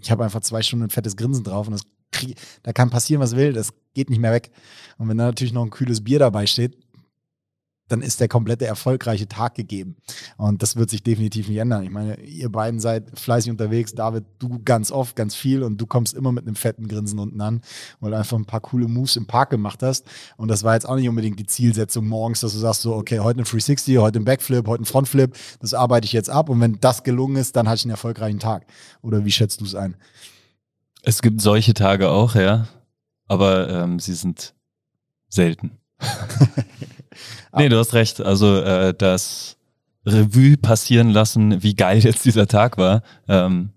[0.00, 3.20] ich habe einfach zwei Stunden ein fettes Grinsen drauf und das krieg, da kann passieren,
[3.20, 4.50] was will, das geht nicht mehr weg.
[4.98, 6.76] Und wenn da natürlich noch ein kühles Bier dabei steht,
[7.88, 9.96] dann ist der komplette erfolgreiche Tag gegeben.
[10.36, 11.84] Und das wird sich definitiv nicht ändern.
[11.84, 13.94] Ich meine, ihr beiden seid fleißig unterwegs.
[13.94, 17.40] David, du ganz oft, ganz viel und du kommst immer mit einem fetten Grinsen unten
[17.40, 17.60] an,
[18.00, 20.06] weil du einfach ein paar coole Moves im Park gemacht hast.
[20.36, 23.20] Und das war jetzt auch nicht unbedingt die Zielsetzung morgens, dass du sagst so, okay,
[23.20, 25.36] heute ein 360, heute ein Backflip, heute ein Frontflip.
[25.60, 26.48] Das arbeite ich jetzt ab.
[26.48, 28.66] Und wenn das gelungen ist, dann hatte ich einen erfolgreichen Tag.
[29.02, 29.96] Oder wie schätzt du es ein?
[31.02, 32.66] Es gibt solche Tage auch, ja.
[33.28, 34.54] Aber ähm, sie sind
[35.28, 35.78] selten.
[37.56, 38.20] nee, du hast recht.
[38.20, 39.56] Also äh, das
[40.04, 43.70] Revue passieren lassen, wie geil jetzt dieser Tag war, ähm,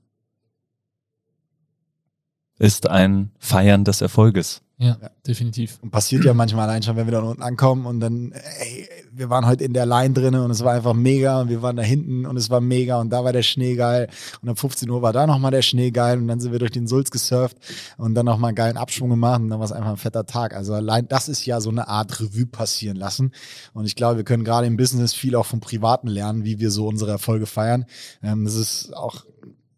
[2.60, 4.62] ist ein Feiern des Erfolges.
[4.82, 5.78] Ja, ja, definitiv.
[5.82, 9.30] Und passiert ja manchmal allein schon, wenn wir da unten ankommen und dann, ey, wir
[9.30, 11.84] waren heute in der Line drin und es war einfach mega und wir waren da
[11.84, 14.08] hinten und es war mega und da war der Schnee geil
[14.42, 16.72] und um 15 Uhr war da nochmal der Schnee geil und dann sind wir durch
[16.72, 17.58] den Sulz gesurft
[17.98, 20.56] und dann nochmal einen geilen Abschwung gemacht und dann war es einfach ein fetter Tag.
[20.56, 23.34] Also allein das ist ja so eine Art Revue passieren lassen
[23.74, 26.72] und ich glaube, wir können gerade im Business viel auch vom Privaten lernen, wie wir
[26.72, 27.84] so unsere Erfolge feiern.
[28.24, 29.26] Ähm, das ist auch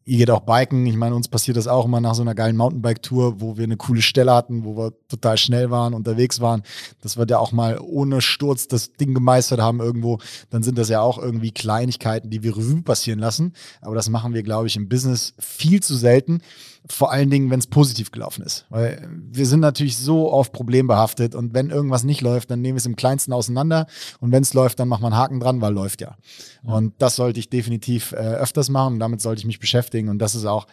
[0.06, 0.86] ihr geht auch biken.
[0.86, 3.78] Ich meine, uns passiert das auch immer nach so einer geilen Mountainbike-Tour, wo wir eine
[3.78, 6.64] coole Stelle hatten, wo wir total schnell waren, unterwegs waren,
[7.02, 10.20] dass wir da auch mal ohne Sturz das Ding gemeistert haben irgendwo.
[10.50, 13.54] Dann sind das ja auch irgendwie Kleinigkeiten, die wir Revue passieren lassen.
[13.82, 16.42] Aber das machen wir, glaube ich, im Business viel zu selten.
[16.88, 18.66] Vor allen Dingen, wenn es positiv gelaufen ist.
[18.70, 22.80] Weil wir sind natürlich so oft problembehaftet und wenn irgendwas nicht läuft, dann nehmen wir
[22.80, 23.86] es im Kleinsten auseinander
[24.20, 26.18] und wenn es läuft, dann macht man einen Haken dran, weil läuft ja.
[26.64, 26.74] ja.
[26.74, 30.20] Und das sollte ich definitiv äh, öfters machen und damit sollte ich mich beschäftigen und
[30.20, 30.68] das ist auch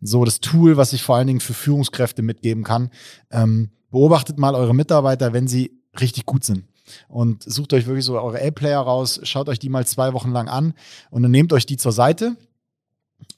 [0.00, 2.90] so das Tool, was ich vor allen Dingen für Führungskräfte mitgeben kann.
[3.30, 6.64] Ähm, beobachtet mal eure Mitarbeiter, wenn sie richtig gut sind
[7.08, 10.48] und sucht euch wirklich so eure A-Player raus, schaut euch die mal zwei Wochen lang
[10.48, 10.74] an
[11.10, 12.36] und dann nehmt euch die zur Seite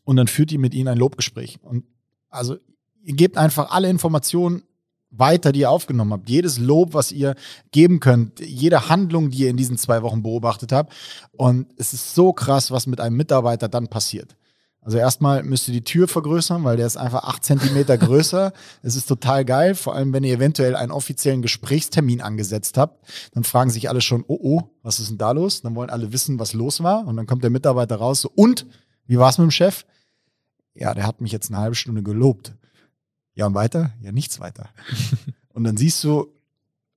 [0.04, 1.58] und dann führt ihr mit ihnen ein Lobgespräch.
[1.62, 1.84] Und
[2.30, 2.56] also
[3.02, 4.62] ihr gebt einfach alle Informationen
[5.10, 6.28] weiter, die ihr aufgenommen habt.
[6.28, 7.34] Jedes Lob, was ihr
[7.72, 10.92] geben könnt, jede Handlung, die ihr in diesen zwei Wochen beobachtet habt.
[11.32, 14.36] Und es ist so krass, was mit einem Mitarbeiter dann passiert.
[14.82, 18.52] Also erstmal müsst ihr die Tür vergrößern, weil der ist einfach acht Zentimeter größer.
[18.82, 23.06] Es ist total geil, vor allem wenn ihr eventuell einen offiziellen Gesprächstermin angesetzt habt.
[23.34, 25.60] Dann fragen sich alle schon, oh oh, was ist denn da los?
[25.60, 27.06] Dann wollen alle wissen, was los war.
[27.06, 28.66] Und dann kommt der Mitarbeiter raus, so, und,
[29.06, 29.84] wie war es mit dem Chef?
[30.80, 32.54] Ja, der hat mich jetzt eine halbe Stunde gelobt.
[33.34, 33.92] Ja, und weiter?
[34.00, 34.70] Ja, nichts weiter.
[35.52, 36.32] und dann siehst du,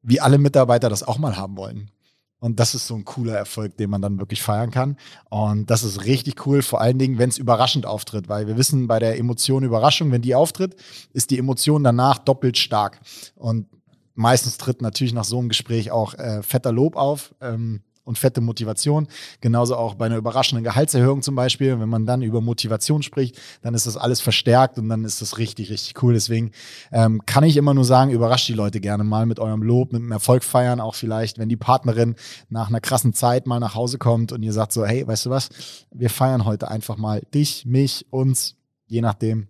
[0.02, 1.92] wie alle Mitarbeiter das auch mal haben wollen.
[2.40, 4.98] Und das ist so ein cooler Erfolg, den man dann wirklich feiern kann.
[5.30, 8.88] Und das ist richtig cool, vor allen Dingen, wenn es überraschend auftritt, weil wir wissen,
[8.88, 10.76] bei der Emotion Überraschung, wenn die auftritt,
[11.14, 13.00] ist die Emotion danach doppelt stark.
[13.36, 13.68] Und
[14.14, 17.34] meistens tritt natürlich nach so einem Gespräch auch äh, fetter Lob auf.
[17.40, 19.08] Ähm, und fette Motivation.
[19.42, 21.80] Genauso auch bei einer überraschenden Gehaltserhöhung zum Beispiel.
[21.80, 25.38] Wenn man dann über Motivation spricht, dann ist das alles verstärkt und dann ist das
[25.38, 26.14] richtig, richtig cool.
[26.14, 26.52] Deswegen
[26.92, 30.02] ähm, kann ich immer nur sagen, überrascht die Leute gerne mal mit eurem Lob, mit
[30.02, 30.80] dem Erfolg feiern.
[30.80, 32.16] Auch vielleicht, wenn die Partnerin
[32.50, 35.30] nach einer krassen Zeit mal nach Hause kommt und ihr sagt so, hey, weißt du
[35.30, 35.50] was,
[35.92, 38.56] wir feiern heute einfach mal dich, mich, uns,
[38.88, 39.48] je nachdem,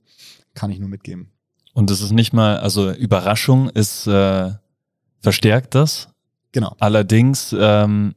[0.53, 1.31] kann ich nur mitgeben.
[1.73, 4.51] Und es ist nicht mal, also Überraschung ist äh,
[5.21, 6.09] verstärkt das.
[6.51, 6.75] Genau.
[6.79, 8.13] Allerdings ähm,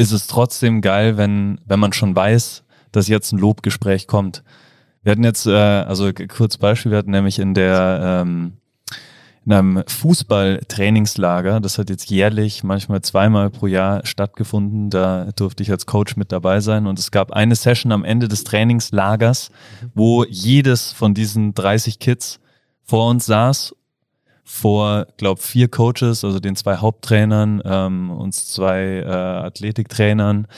[0.00, 4.42] ist es trotzdem geil, wenn, wenn man schon weiß, dass jetzt ein Lobgespräch kommt.
[5.02, 8.54] Wir hatten jetzt, äh, also kurz Beispiel, wir hatten nämlich in der, ähm,
[9.44, 11.60] in in einem Fußballtrainingslager.
[11.60, 14.90] Das hat jetzt jährlich, manchmal zweimal pro Jahr stattgefunden.
[14.90, 16.86] Da durfte ich als Coach mit dabei sein.
[16.86, 19.50] Und es gab eine Session am Ende des Trainingslagers,
[19.94, 22.40] wo jedes von diesen 30 Kids
[22.82, 23.74] vor uns saß
[24.50, 30.48] vor, glaube vier Coaches, also den zwei Haupttrainern, ähm, uns zwei äh, Athletiktrainern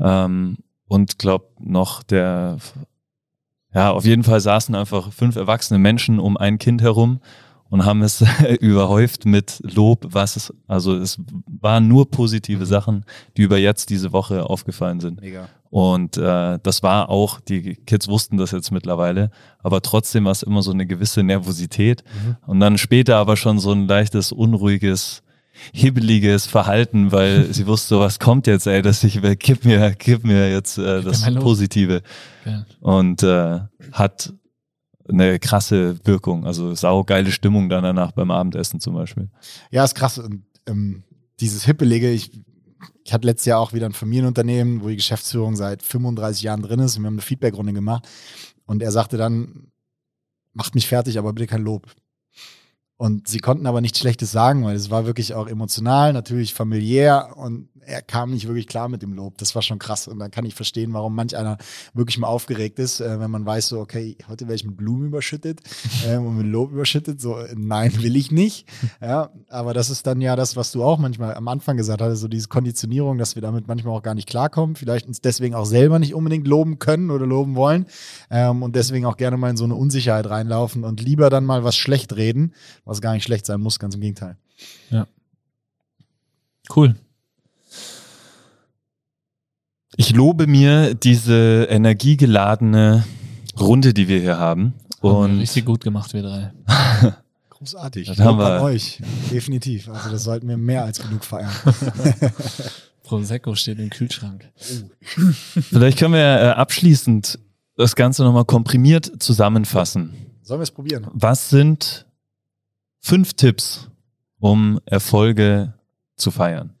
[0.00, 2.58] ähm, und glaube noch der,
[3.74, 7.20] ja, auf jeden Fall saßen einfach fünf erwachsene Menschen um ein Kind herum
[7.70, 8.24] und haben es
[8.60, 11.20] überhäuft mit Lob, was es, also es
[11.60, 13.04] waren nur positive Sachen,
[13.36, 15.20] die über jetzt diese Woche aufgefallen sind.
[15.20, 15.48] Mega.
[15.74, 20.44] Und äh, das war auch, die Kids wussten das jetzt mittlerweile, aber trotzdem war es
[20.44, 22.04] immer so eine gewisse Nervosität.
[22.04, 22.36] Mhm.
[22.46, 25.24] Und dann später aber schon so ein leichtes, unruhiges,
[25.72, 30.22] hibbeliges Verhalten, weil sie wusste, was kommt jetzt, ey, dass ich will, gib mir, gib
[30.22, 32.02] mir jetzt äh, das Positive.
[32.44, 32.64] Ja.
[32.78, 33.58] Und äh,
[33.90, 34.32] hat
[35.08, 36.46] eine krasse Wirkung.
[36.46, 39.28] Also sau geile Stimmung dann danach beim Abendessen zum Beispiel.
[39.72, 40.18] Ja, ist krass.
[40.18, 41.02] Und, ähm,
[41.40, 42.30] dieses Hippelige, ich
[43.04, 46.80] ich hatte letztes Jahr auch wieder ein Familienunternehmen, wo die Geschäftsführung seit 35 Jahren drin
[46.80, 48.08] ist und wir haben eine Feedbackrunde gemacht.
[48.66, 49.70] Und er sagte dann,
[50.52, 51.94] macht mich fertig, aber bitte kein Lob.
[52.96, 57.34] Und sie konnten aber nichts Schlechtes sagen, weil es war wirklich auch emotional, natürlich familiär
[57.36, 59.38] und er kam nicht wirklich klar mit dem Lob.
[59.38, 60.08] Das war schon krass.
[60.08, 61.58] Und dann kann ich verstehen, warum manch einer
[61.92, 65.06] wirklich mal aufgeregt ist, äh, wenn man weiß, so, okay, heute werde ich mit Blumen
[65.08, 65.60] überschüttet
[66.06, 67.20] äh, und mit Lob überschüttet.
[67.20, 68.66] So, nein, will ich nicht.
[69.00, 72.20] Ja, aber das ist dann ja das, was du auch manchmal am Anfang gesagt hast,
[72.20, 75.66] so diese Konditionierung, dass wir damit manchmal auch gar nicht klarkommen, vielleicht uns deswegen auch
[75.66, 77.86] selber nicht unbedingt loben können oder loben wollen
[78.30, 81.64] ähm, und deswegen auch gerne mal in so eine Unsicherheit reinlaufen und lieber dann mal
[81.64, 82.52] was schlecht reden,
[82.84, 84.36] was gar nicht schlecht sein muss, ganz im Gegenteil.
[84.90, 85.06] Ja.
[86.74, 86.96] Cool.
[89.96, 93.04] Ich lobe mir diese energiegeladene
[93.58, 94.74] Runde, die wir hier haben.
[95.00, 96.52] Und richtig gut gemacht, wir drei.
[97.50, 98.08] Großartig.
[98.08, 98.62] Das haben wir.
[98.62, 99.00] euch.
[99.30, 99.88] Definitiv.
[99.88, 101.52] Also das sollten wir mehr als genug feiern.
[103.04, 104.50] Prosecco steht im Kühlschrank.
[105.02, 107.38] Vielleicht können wir äh, abschließend
[107.76, 110.14] das Ganze nochmal komprimiert zusammenfassen.
[110.42, 111.06] Sollen wir es probieren?
[111.12, 112.06] Was sind
[113.00, 113.88] fünf Tipps,
[114.38, 115.74] um Erfolge
[116.16, 116.74] zu feiern?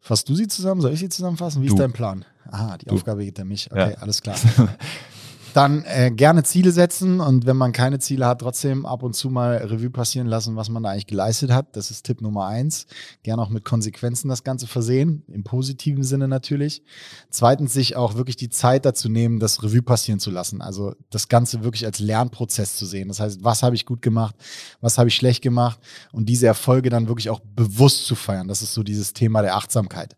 [0.00, 0.80] Fasst du sie zusammen?
[0.80, 1.62] Soll ich sie zusammenfassen?
[1.62, 1.74] Wie du.
[1.74, 2.24] ist dein Plan?
[2.50, 2.94] Aha, die du.
[2.94, 3.70] Aufgabe geht an mich.
[3.70, 3.98] Okay, ja.
[3.98, 4.36] alles klar.
[5.54, 9.30] Dann äh, gerne Ziele setzen und wenn man keine Ziele hat, trotzdem ab und zu
[9.30, 11.74] mal Revue passieren lassen, was man da eigentlich geleistet hat.
[11.76, 12.86] Das ist Tipp Nummer eins.
[13.24, 16.82] Gerne auch mit Konsequenzen das Ganze versehen, im positiven Sinne natürlich.
[17.30, 20.62] Zweitens, sich auch wirklich die Zeit dazu nehmen, das Revue passieren zu lassen.
[20.62, 23.08] Also das Ganze wirklich als Lernprozess zu sehen.
[23.08, 24.36] Das heißt, was habe ich gut gemacht,
[24.80, 25.80] was habe ich schlecht gemacht
[26.12, 28.46] und diese Erfolge dann wirklich auch bewusst zu feiern.
[28.46, 30.16] Das ist so dieses Thema der Achtsamkeit.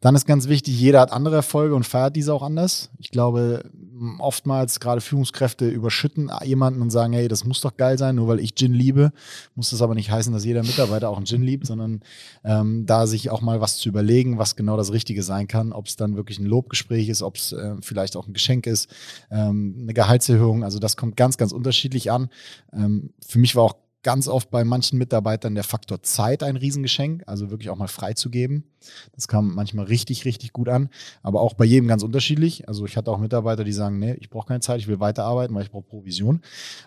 [0.00, 2.88] Dann ist ganz wichtig, jeder hat andere Erfolge und feiert diese auch anders.
[2.98, 3.70] Ich glaube,
[4.18, 8.40] oftmals gerade Führungskräfte überschütten jemanden und sagen, hey, das muss doch geil sein, nur weil
[8.40, 9.12] ich Gin liebe,
[9.54, 12.00] muss das aber nicht heißen, dass jeder Mitarbeiter auch einen Gin liebt, sondern
[12.44, 15.86] ähm, da sich auch mal was zu überlegen, was genau das Richtige sein kann, ob
[15.86, 18.88] es dann wirklich ein Lobgespräch ist, ob es äh, vielleicht auch ein Geschenk ist,
[19.30, 22.30] ähm, eine Gehaltserhöhung, also das kommt ganz, ganz unterschiedlich an.
[22.72, 27.22] Ähm, für mich war auch ganz oft bei manchen Mitarbeitern der Faktor Zeit ein Riesengeschenk,
[27.26, 28.64] also wirklich auch mal freizugeben.
[29.12, 30.88] Das kam manchmal richtig, richtig gut an,
[31.22, 32.68] aber auch bei jedem ganz unterschiedlich.
[32.68, 35.54] Also ich hatte auch Mitarbeiter, die sagen, nee, ich brauche keine Zeit, ich will weiterarbeiten,
[35.54, 36.40] weil ich brauche Provision.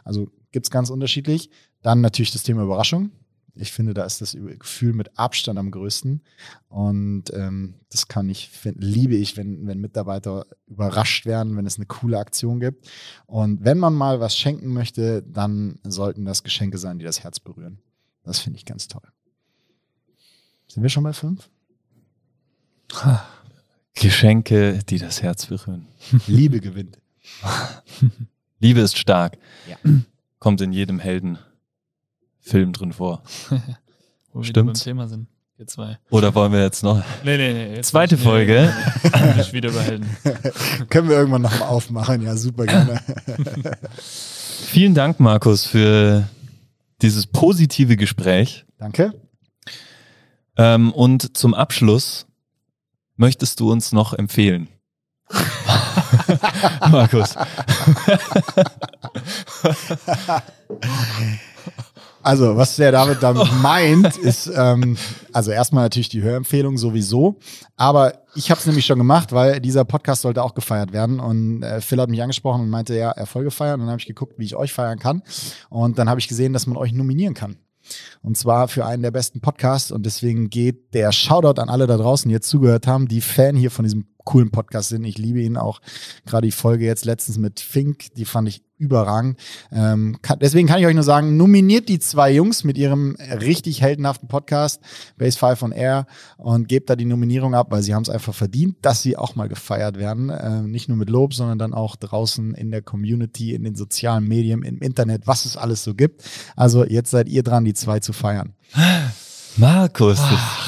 [0.04, 1.50] Also gibt's ganz unterschiedlich.
[1.82, 3.12] Dann natürlich das Thema Überraschung.
[3.56, 6.24] Ich finde, da ist das Gefühl mit Abstand am größten.
[6.70, 11.78] Und ähm, das kann ich, find, liebe ich, wenn, wenn Mitarbeiter überrascht werden, wenn es
[11.78, 12.90] eine coole Aktion gibt.
[13.28, 17.40] Und wenn man mal was schenken möchte, dann sollten das Geschenke sein, die das Herz
[17.40, 17.80] berühren.
[18.24, 19.04] Das finde ich ganz toll.
[20.68, 21.50] Sind wir schon bei fünf?
[23.94, 25.88] Geschenke, die das Herz berühren.
[26.26, 26.98] Liebe gewinnt.
[28.60, 29.38] Liebe ist stark.
[29.70, 29.78] Ja.
[30.40, 31.38] Kommt in jedem Helden.
[32.44, 33.24] Film drin vor.
[34.34, 34.74] Wo wir Stimmt.
[34.74, 35.28] beim Thema sind.
[35.56, 35.98] Wir zwei.
[36.10, 37.02] Oder wollen wir jetzt noch?
[37.24, 37.82] Nee, nee, nee.
[37.82, 38.74] Zweite nicht, Folge.
[39.14, 40.10] Nee, nicht wieder überhalten.
[40.90, 42.22] Können wir irgendwann nochmal aufmachen?
[42.22, 43.00] Ja, super gerne.
[43.98, 46.28] Vielen Dank, Markus, für
[47.02, 48.66] dieses positive Gespräch.
[48.78, 49.14] Danke.
[50.58, 52.26] Ähm, und zum Abschluss
[53.16, 54.68] möchtest du uns noch empfehlen?
[56.92, 57.36] Markus.
[62.24, 64.98] Also, was der David damit meint, ist, ähm,
[65.34, 67.38] also erstmal natürlich die Hörempfehlung sowieso.
[67.76, 71.20] Aber ich habe es nämlich schon gemacht, weil dieser Podcast sollte auch gefeiert werden.
[71.20, 73.76] Und äh, Phil hat mich angesprochen und meinte, ja, Erfolge feiern.
[73.76, 75.22] Und dann habe ich geguckt, wie ich euch feiern kann.
[75.70, 77.58] Und dann habe ich gesehen, dass man euch nominieren kann.
[78.22, 79.92] Und zwar für einen der besten Podcasts.
[79.92, 83.58] Und deswegen geht der Shoutout an alle da draußen, die jetzt zugehört haben, die Fan
[83.58, 85.04] hier von diesem coolen Podcast sind.
[85.04, 85.82] Ich liebe ihn auch.
[86.26, 89.40] Gerade die Folge jetzt letztens mit Fink, die fand ich überragend.
[89.72, 93.82] Ähm, kann, deswegen kann ich euch nur sagen, nominiert die zwei Jungs mit ihrem richtig
[93.82, 94.82] heldenhaften Podcast,
[95.18, 96.06] Base 5 on Air,
[96.38, 99.36] und gebt da die Nominierung ab, weil sie haben es einfach verdient, dass sie auch
[99.36, 100.32] mal gefeiert werden.
[100.38, 104.28] Ähm, nicht nur mit Lob, sondern dann auch draußen in der Community, in den sozialen
[104.28, 106.24] Medien, im Internet, was es alles so gibt.
[106.56, 108.54] Also jetzt seid ihr dran, die zwei zu feiern.
[109.58, 110.20] Markus,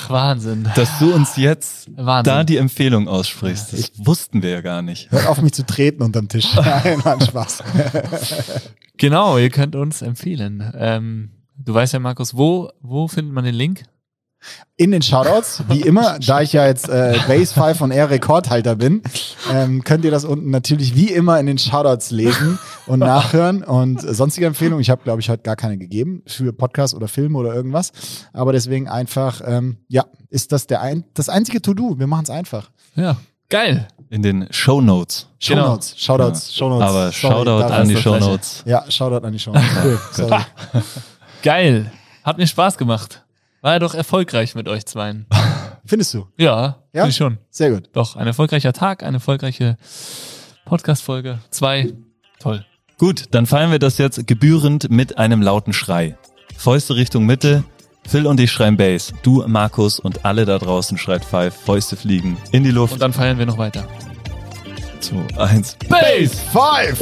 [0.06, 0.70] Ach, Wahnsinn.
[0.76, 2.34] dass du uns jetzt Wahnsinn.
[2.34, 5.12] da die Empfehlung aussprichst, das wussten wir ja gar nicht.
[5.12, 6.48] Hört auf mich zu treten unterm Tisch.
[6.56, 7.64] Nein, Mann, Spaß.
[8.98, 10.72] Genau, ihr könnt uns empfehlen.
[10.78, 13.84] Ähm, du weißt ja, Markus, wo, wo findet man den Link?
[14.78, 18.76] In den Shoutouts, wie immer, da ich ja jetzt äh, Base 5 von Air Rekordhalter
[18.76, 19.02] bin,
[19.52, 23.64] ähm, könnt ihr das unten natürlich wie immer in den Shoutouts lesen und nachhören.
[23.64, 27.38] Und sonstige Empfehlungen, ich habe, glaube ich, heute gar keine gegeben für Podcast oder Filme
[27.38, 27.92] oder irgendwas.
[28.34, 31.98] Aber deswegen einfach, ähm, ja, ist das der ein, das einzige To-Do.
[31.98, 32.70] Wir machen es einfach.
[32.96, 33.18] Ja,
[33.50, 33.88] geil.
[34.10, 35.28] In den Show Notes.
[35.40, 35.64] Genau.
[35.64, 36.88] Shownotes, Shoutouts, Shownotes.
[36.90, 38.18] Aber Sorry, Shoutout an die Show.
[38.20, 38.64] Notes.
[38.66, 39.68] Ja, Shoutout an die Shownotes.
[39.84, 40.44] Cool, sorry.
[41.42, 41.92] Geil.
[42.24, 43.25] Hat mir Spaß gemacht.
[43.66, 45.26] War ja doch erfolgreich mit euch zweien.
[45.88, 46.28] Findest du?
[46.38, 47.02] Ja, Ja?
[47.02, 47.38] finde ich schon.
[47.50, 47.90] Sehr gut.
[47.94, 49.78] Doch, ein erfolgreicher Tag, eine erfolgreiche
[50.66, 51.40] Podcast-Folge.
[51.50, 51.92] Zwei.
[52.38, 52.64] Toll.
[53.00, 56.16] Gut, dann feiern wir das jetzt gebührend mit einem lauten Schrei.
[56.56, 57.64] Fäuste Richtung Mitte.
[58.08, 59.14] Phil und ich schreien Bass.
[59.24, 61.56] Du, Markus und alle da draußen schreit Five.
[61.56, 62.94] Fäuste fliegen in die Luft.
[62.94, 63.88] Und dann feiern wir noch weiter.
[65.00, 65.76] Zwei, eins.
[65.90, 66.40] Bass!
[66.54, 67.02] Five!